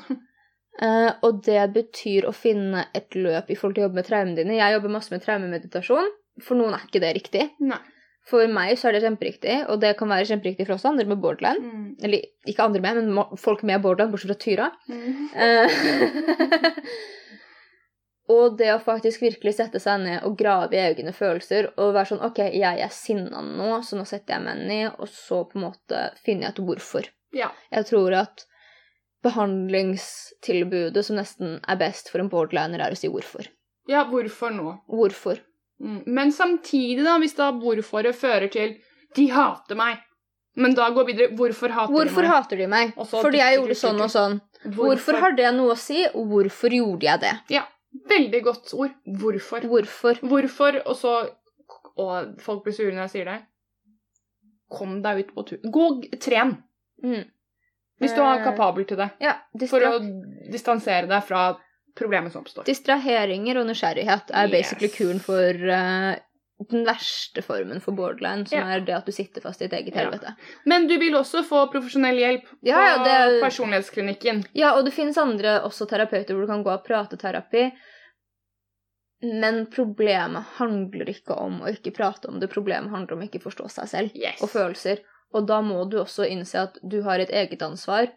[0.81, 4.39] Uh, og det betyr å finne et løp i forhold til å jobbe med traumene
[4.39, 4.59] dine.
[4.61, 6.13] Jeg jobber masse med traumemeditasjon.
[6.43, 7.49] For noen er ikke det riktig.
[7.61, 7.83] Nei.
[8.31, 11.19] For meg så er det kjemperiktig, og det kan være kjemperiktig for oss andre med
[11.25, 11.59] borderline.
[11.73, 11.89] Mm.
[12.07, 14.69] Eller ikke andre med, men folk med borderline, bortsett fra Tyra.
[14.89, 15.27] Mm.
[15.43, 16.83] Eh,
[18.33, 22.13] Og det å faktisk virkelig sette seg ned og grave i egne følelser og være
[22.13, 25.59] sånn OK, jeg er sinna nå, så nå setter jeg meg ned, og så på
[25.59, 27.11] en måte finner jeg ut hvorfor.
[27.37, 27.51] Ja.
[27.75, 28.47] Jeg tror at
[29.27, 33.51] behandlingstilbudet som nesten er best for en borderliner, er å si hvorfor.
[33.91, 34.77] ja, hvorfor nå?
[34.89, 35.43] Hvorfor?
[35.83, 36.03] Mm.
[36.07, 38.77] Men samtidig, da, hvis da hvorforet fører til
[39.17, 39.99] 'de hater meg',
[40.57, 42.35] men da går videre 'hvorfor hater Hvorfor de meg'?
[42.37, 42.95] hater de meg?
[42.95, 44.41] Fordi jeg gjorde sånn og sånn.
[44.63, 44.85] Hvorfor?
[44.87, 47.35] Hvorfor har det noe å si, og hvorfor gjorde jeg det?
[47.51, 47.65] Ja,
[48.09, 48.91] veldig godt ord.
[49.07, 49.61] Hvorfor.
[49.61, 50.15] Hvorfor?
[50.23, 51.31] Hvorfor, og så
[51.95, 53.43] Og folk blir sure når jeg sier det.
[54.71, 55.59] Kom deg ut på tur.
[55.59, 56.55] Gå, tren.
[57.05, 57.25] Mm.
[58.01, 59.11] Hvis du er Eh, kapabel til det.
[59.21, 59.35] Ja,
[59.69, 59.99] For å
[60.51, 61.59] distansere deg fra
[61.99, 62.65] problemet som oppstår.
[62.65, 64.97] distraheringer og nysgjerrighet er basically Yes.
[64.97, 66.15] kuren for uh,
[66.71, 68.69] den verste formen for borderline, som Ja.
[68.77, 70.05] er det at du sitter fast i ditt eget Ja.
[70.05, 70.35] helvete.
[70.65, 74.45] Men du vil også få profesjonell hjelp på Ja, ja, det- personlighetsklinikken.
[74.55, 77.73] Ja, og det finnes andre også terapeuter hvor du kan gå av prateterapi.
[79.23, 82.49] Men problemet handler ikke om å ikke prate om det.
[82.51, 84.41] Problemet handler om å ikke forstå seg selv Yes.
[84.43, 84.99] og følelser.
[85.35, 88.09] Og da må du også innse at du har et eget ansvar.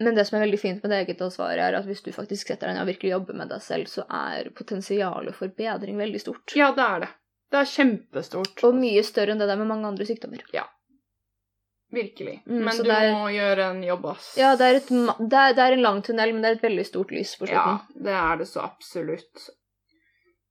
[0.00, 2.48] Men det som er veldig fint med det eget ansvaret, er at hvis du faktisk
[2.48, 6.20] setter deg ned og virkelig jobber med deg selv, så er potensialet for bedring veldig
[6.22, 6.54] stort.
[6.56, 7.10] Ja, det er det.
[7.50, 8.62] Det er kjempestort.
[8.64, 10.40] Og mye større enn det der med mange andre sykdommer.
[10.56, 10.64] Ja.
[11.90, 12.36] Virkelig.
[12.46, 14.34] Mm, Men du er- må gjøre en jobb, ass.
[14.38, 16.62] Ja, det er, et, det, er, det er en lang tunnel, men det er et
[16.68, 19.48] veldig stort lys på Ja, det er det så absolutt.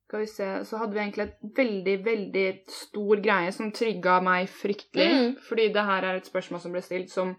[0.10, 4.50] Skal vi se, så hadde vi egentlig et veldig, veldig stor greie som trygga meg
[4.50, 5.10] fryktelig.
[5.16, 5.36] Mm.
[5.48, 7.36] Fordi det her er et spørsmål som ble stilt som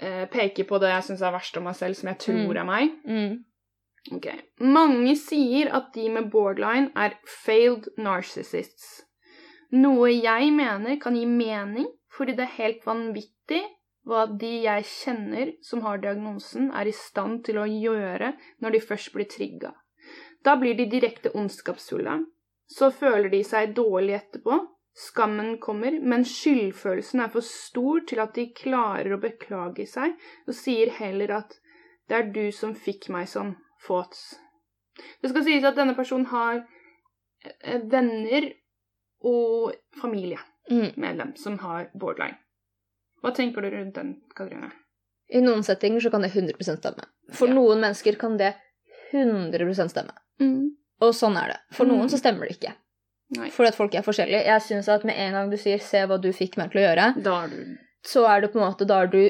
[0.00, 2.56] eh, peker på det jeg syns er verst om meg selv, som jeg tror Mm.
[2.56, 2.90] er meg.
[3.06, 3.44] Mm.
[4.16, 4.26] Ok.
[4.60, 9.02] Mange sier at de med borderline er failed narcissists.
[9.72, 13.64] Noe jeg mener kan gi mening, fordi det er helt vanvittig
[14.06, 18.80] hva de jeg kjenner som har diagnosen, er i stand til å gjøre når de
[18.80, 19.72] først blir trigga.
[20.44, 22.20] Da blir de direkte ondskapsfulle.
[22.70, 24.60] Så føler de seg dårlig etterpå.
[24.96, 30.14] Skammen kommer, men skyldfølelsen er for stor til at de klarer å beklage seg,
[30.48, 31.58] og sier heller at
[32.08, 34.34] det er du som fikk meg sånn, Fåts.
[35.20, 36.62] Det skal sies at denne personen har
[37.44, 38.48] eh, venner
[39.22, 41.36] og familiemedlem Mm.
[41.38, 42.38] som har borderline.
[43.22, 44.72] Hva tenker du rundt den, Katrine?
[45.30, 47.04] I noen settinger så kan det 100 stemme.
[47.32, 47.54] For Ja.
[47.54, 48.54] noen mennesker kan det
[49.12, 50.14] 100 stemme.
[51.00, 51.60] Og sånn er det.
[51.72, 51.92] For Mm.
[51.92, 52.74] noen så stemmer det ikke.
[53.34, 53.48] Nei.
[53.50, 54.44] Fordi at folk er forskjellige.
[54.46, 56.86] Jeg synes at med en gang du sier 'se hva du fikk meg til å
[56.86, 57.08] gjøre',
[57.42, 59.22] er du så er det på en måte da er du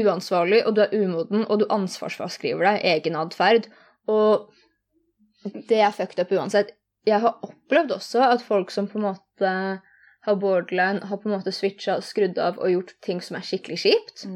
[0.00, 3.68] uansvarlig, og du er umoden, og du ansvarsfraskriver deg egen atferd.
[4.10, 4.50] Og
[5.68, 6.74] det er fucked up uansett.
[7.08, 9.54] Jeg har opplevd også at folk som på en måte
[10.26, 13.80] har borderline, har på en måte switcha, skrudd av og gjort ting som er skikkelig
[13.86, 14.26] kjipt.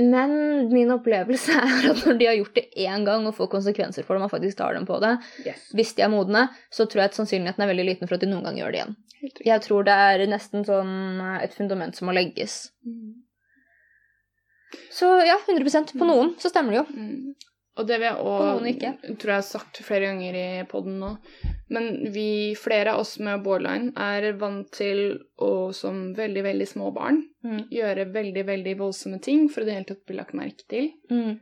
[0.00, 0.30] Men
[0.72, 4.16] min opplevelse er at når de har gjort det én gang og får konsekvenser for
[4.16, 5.10] det, man faktisk tar dem på det,
[5.44, 5.66] Yes.
[5.76, 8.30] hvis de er modne, så tror jeg at sannsynligheten er veldig liten for at de
[8.30, 8.96] noen gang gjør det igjen.
[9.46, 12.70] Jeg tror det er nesten sånn eh, et fundament som må legges.
[14.92, 16.86] Så ja, 100% På noen så stemmer det jo.
[16.96, 17.34] Mm.
[17.80, 18.58] Og det vil jeg òg
[19.16, 21.12] tror jeg har sagt flere ganger i poden nå.
[21.72, 26.90] Men vi, flere av oss med borderline, er vant til å, som veldig, veldig små
[26.92, 27.64] barn, Mm.
[27.74, 30.92] gjøre veldig, veldig voldsomme ting for å det hele tatt bli lagt merke til.
[31.10, 31.40] Mm.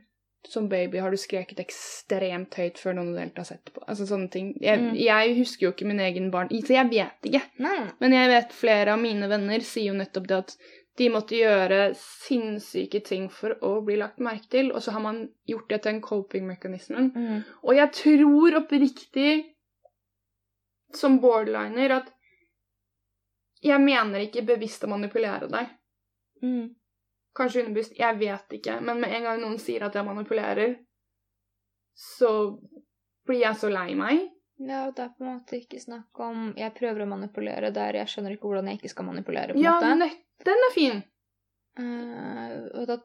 [0.49, 3.73] Som baby har du skreket ekstremt høyt før noen i det hele tatt har sett
[3.75, 3.83] på.
[3.87, 4.47] Altså sånne ting.
[4.59, 4.95] Jeg, Mm.
[4.97, 7.43] jeg husker jo ikke min egen barn, så jeg vet ikke.
[7.59, 7.91] Nei.
[7.99, 10.55] Men jeg vet flere av mine venner sier jo nettopp det at
[11.01, 15.23] de måtte gjøre sinnssyke ting for å bli lagt merke til, og så har man
[15.49, 17.05] gjort det til en coping-mekanisme.
[17.15, 17.39] Mm.
[17.65, 19.31] Og jeg tror oppriktig,
[20.93, 22.11] som borderliner, at
[23.63, 25.73] jeg mener ikke bevisst å manipulere deg.
[26.43, 26.69] Mm.
[27.37, 28.77] Kanskje underbevisst, jeg vet ikke.
[28.83, 30.75] Men med en gang noen sier at jeg manipulerer,
[31.97, 32.31] så
[33.27, 34.25] blir jeg så lei meg.
[34.61, 37.95] Ja, og det er på en måte ikke snakk om Jeg prøver å manipulere der
[37.97, 39.55] jeg skjønner ikke hvordan jeg ikke skal manipulere.
[39.55, 40.11] på en Ja, måte.
[40.47, 41.01] Den er fin.
[41.79, 42.97] Uh, og da,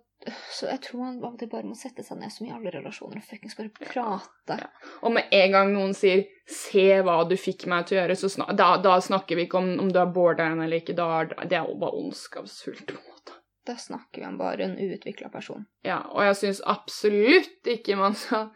[0.50, 2.72] så jeg tror man av og til bare må sette seg ned som i alle
[2.74, 4.58] relasjoner og fuckings bare prate.
[4.58, 4.70] Ja.
[5.06, 8.30] Og med en gang noen sier 'se hva du fikk meg til å gjøre', så
[8.32, 10.96] snak da, da snakker vi ikke om om du er borderline eller ikke.
[10.98, 13.36] Da det er jo bare ondskapsfullt, på en måte.
[13.66, 15.66] Da snakker vi om bare en uutvikla person.
[15.84, 18.50] Ja, og jeg syns absolutt ikke man skal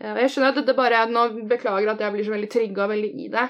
[0.00, 3.12] Jeg skjønner at dette bare er Nå beklager at jeg blir så veldig trigga veldig
[3.24, 3.46] i det.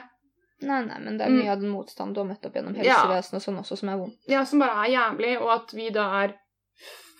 [0.63, 1.39] Nei, nei, men det er Mm.
[1.43, 3.99] mye av den motstand du har møtt opp gjennom helsevesenet og sånn også, som er
[3.99, 4.19] vondt.
[4.29, 6.35] Ja, som bare er jævlig, og at vi da er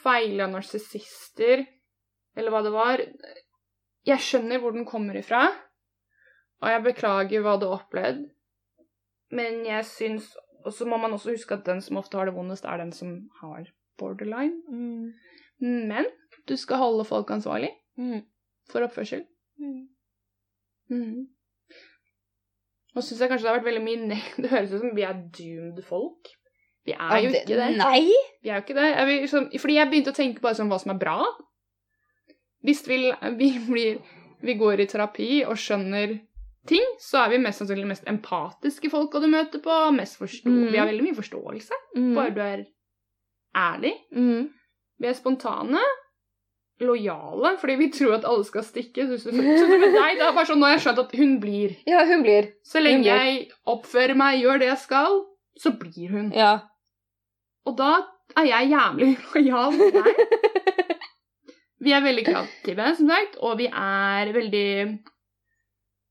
[0.03, 1.67] feila narsissister,
[2.37, 2.99] eller hva det var.
[4.07, 5.49] Jeg skjønner hvor den kommer ifra,
[6.63, 8.31] og jeg beklager hva du har opplevd,
[9.33, 10.35] men jeg syns
[10.67, 12.91] Og så må man også huske at den som ofte har det vondest, er den
[12.91, 14.63] som har borderline.
[14.69, 15.13] Mm.
[15.87, 16.07] Men
[16.49, 18.25] du skal holde folk ansvarlig Mm.
[18.69, 19.25] for oppførsel.
[20.91, 21.29] Mm.
[22.97, 25.07] Og syns jeg kanskje det har vært veldig mye ne Det høres ut som vi
[25.07, 26.33] er doomed folk.
[26.87, 27.73] Vi er jo ikke det.
[27.81, 28.05] Nei!
[28.45, 28.87] Vi er jo ikke det.
[28.93, 31.19] Jeg vil, liksom, fordi jeg begynte å tenke bare sånn hva som er bra.
[32.67, 33.01] Hvis vi,
[33.41, 34.01] vi, blir,
[34.47, 36.15] vi går i terapi og skjønner
[36.67, 39.83] ting, så er vi mest sannsynlig mest empatiske folka du møter på.
[39.97, 40.71] Mest forstå Mm.
[40.73, 41.77] Vi har veldig mye forståelse,
[42.17, 42.65] bare du er
[43.57, 43.93] ærlig.
[44.15, 44.49] Mm.
[45.03, 45.83] Vi er spontane.
[46.81, 49.07] Lojale, fordi vi tror at alle skal stikke.
[49.09, 51.37] Så, så, så, med deg, det er bare sånn, Nå har jeg skjønt at hun
[51.41, 51.77] blir.
[51.89, 52.51] Ja, hun blir.
[52.67, 53.23] Så lenge blir.
[53.23, 55.23] jeg oppfører meg, gjør det jeg skal,
[55.63, 56.29] så blir hun.
[56.37, 56.53] Ja.
[57.67, 57.93] Og da
[58.37, 60.23] er jeg jævlig lojal mot deg.
[61.87, 64.69] Vi er veldig kreative, som sagt, og vi er veldig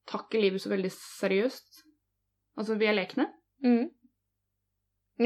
[0.06, 1.80] Takker livet så veldig seriøst.
[2.62, 3.26] Altså, vi er lekne.
[3.66, 3.88] Mm.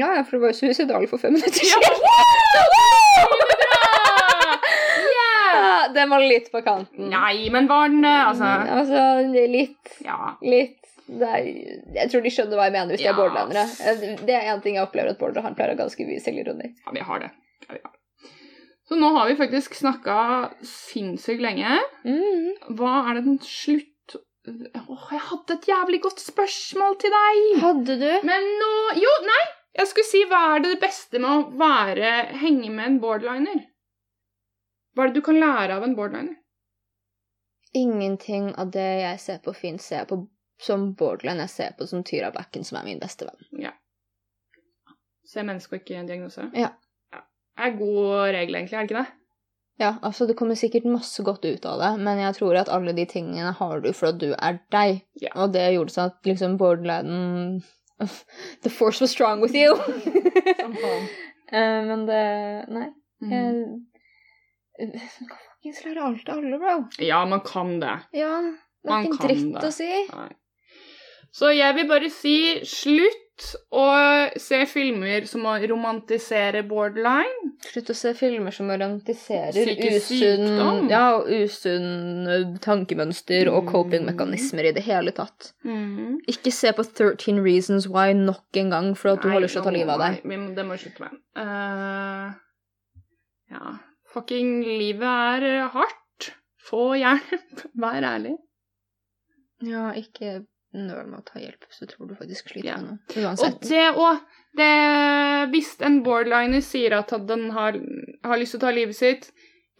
[0.00, 1.84] Ja, for det var jo suicidal for fem minutter siden.
[3.20, 3.49] Ja,
[5.94, 7.08] den var litt på kanten.
[7.12, 8.44] Nei, men var den Altså
[8.78, 9.04] altså
[9.50, 9.96] litt.
[10.04, 10.34] Ja.
[10.42, 10.76] Litt.
[11.10, 11.42] Er,
[11.96, 13.12] jeg tror de skjønner hva jeg mener hvis de Ja.
[13.14, 13.64] er borderlandere.
[13.82, 16.20] Eh, Det er en ting jeg opplever at border han pleier å ha ganske mye
[16.22, 16.70] selvironi.
[16.86, 17.30] ja vi har det.
[17.66, 17.98] Ja, vi har det.
[18.90, 20.18] Så nå har vi faktisk snakka
[20.66, 21.78] sinnssykt lenge.
[22.04, 22.74] Mm.
[22.78, 23.86] Hva er det den slutt...
[24.50, 27.40] Åh, jeg hadde et jævlig godt spørsmål til deg!
[27.62, 28.08] Hadde du?
[28.26, 29.42] Men nå Jo, nei!
[29.78, 33.60] Jeg skulle si hva er det beste med å være henge med en borderliner?
[34.94, 36.36] Hva er det du kan lære av en borderliner?
[37.76, 40.24] Ingenting av det jeg ser på Finn, ser jeg på
[40.60, 41.46] som borderline.
[41.46, 43.70] Jeg ser på som Tyra Bakken, som er min beste venn.
[45.30, 46.48] Se menneske og ikke diagnose?
[46.58, 46.72] Ja.
[47.14, 47.22] ja.
[47.56, 49.16] Det er god regel, egentlig, er det ikke det?
[49.80, 52.92] Ja, altså Det kommer sikkert masse godt ut av det, men jeg tror at alle
[52.92, 55.00] de tingene har du for at du er deg.
[55.22, 55.32] Ja.
[55.40, 57.62] Og det gjorde sånn at liksom borderline
[58.64, 59.76] The force was strong with you.
[61.50, 62.18] Eh, men det
[62.70, 62.84] Nei.
[63.18, 63.30] Mm.
[63.32, 63.54] Jeg
[64.80, 66.76] du kan fuckings lære alt av alle, bro.
[67.04, 67.96] Ja, man kan det.
[68.16, 68.36] Ja.
[68.80, 69.66] Det er ikke en dritt det.
[69.68, 69.90] å si.
[70.14, 70.30] Nei.
[71.30, 73.26] Så jeg vil bare si slutt
[73.72, 73.84] å
[74.40, 77.52] se filmer som å romantisere borderline.
[77.70, 80.88] Slutt å se filmer som romantiserer usunn.
[80.90, 85.52] Ja, usunn tankemønster og coping-mekanismer i det hele tatt.
[86.28, 89.62] Ikke se på 13 Reasons Why nok en gang for at du har lyst til
[89.62, 90.24] å ta livet av deg.
[90.26, 91.22] Nei, det må jeg slutte med.
[91.38, 92.34] Uh,
[93.54, 93.78] ja
[94.14, 96.30] Fucking livet er eh, hardt.
[96.70, 97.64] Få hjelp.
[97.82, 98.36] Vær ærlig.
[99.66, 100.40] Ja, ikke
[100.72, 102.76] nøl med å ta hjelp hvis du tror du faktisk sliter Ja.
[102.78, 103.32] med noe.
[103.42, 107.76] Og det òg Hvis en borderliner sier at den har,
[108.26, 109.28] har lyst til å ta livet sitt,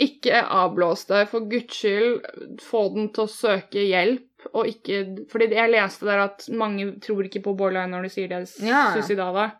[0.00, 1.24] ikke avblås det.
[1.30, 4.26] For guds skyld, få den til å søke hjelp.
[4.56, 8.30] Og ikke, fordi jeg leste der at mange tror ikke på borderline når de sier
[8.30, 8.86] det Ja.
[8.94, 9.50] suicidale.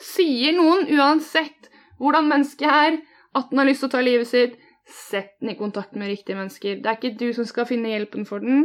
[0.00, 1.68] Sier noen, uansett
[2.00, 3.00] hvordan mennesket er,
[3.36, 4.56] at den har lyst til å ta livet sitt,
[4.90, 6.80] sett den i kontakt med riktige mennesker.
[6.82, 8.64] Det er ikke du som skal finne hjelpen for den,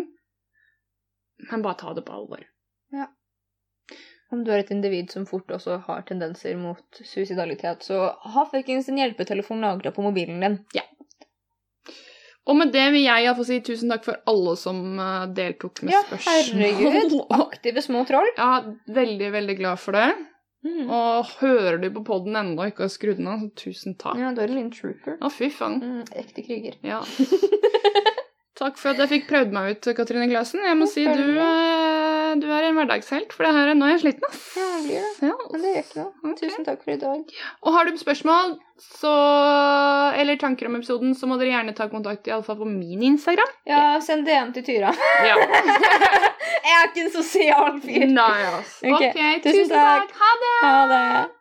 [1.52, 2.42] men bare ta det på alvor.
[2.96, 3.10] Ja.
[4.34, 8.90] Om du er et individ som fort også har tendenser mot suicidalitet, så ha fuckings
[8.90, 10.58] en hjelpetelefon lagra på mobilen din.
[10.74, 10.86] Ja.
[12.46, 15.96] Og med det vil jeg få si tusen takk for alle som eh, deltok med
[15.96, 16.62] Ja, spørsmål.
[16.62, 17.16] herregud.
[17.46, 18.28] Aktive små troll.
[18.38, 18.50] Ja,
[18.98, 20.10] veldig, veldig glad for det.
[20.66, 20.90] Mm.
[20.90, 24.18] Og hører du på poden ennå og ikke har skrudd den av, så tusen takk.
[24.18, 25.20] Ja, du er en liten trooper.
[25.22, 25.78] Å, fy faen.
[25.84, 26.80] Mm, ekte kriger.
[26.86, 27.04] Ja.
[28.56, 30.62] Takk for at jeg fikk prøvd meg ut, Katrine Klausen.
[30.64, 32.05] Jeg må si du, eh,
[32.42, 34.44] du er en hverdagshelt, for det her, nå er jeg sliten, ass.
[34.58, 35.30] Ja, jeg blir det.
[35.30, 35.36] Ja.
[35.52, 36.14] Men det gjør ikke noe.
[36.22, 36.38] Okay.
[36.42, 37.36] Tusen takk for i dag.
[37.64, 39.14] Og har du spørsmål så,
[40.20, 43.06] eller tanker om episoden, så må dere gjerne ta kontakt i alle fall på min
[43.14, 43.56] Instagram.
[43.70, 44.92] Ja, send DM til Tyra.
[45.26, 45.40] Ja.
[46.66, 48.10] jeg er ikke en sosial fyr.
[48.12, 48.78] Nei, ass.
[48.84, 50.16] Ok, tusen tusen takk.
[50.22, 50.54] Ha det!
[50.66, 51.36] Ha det.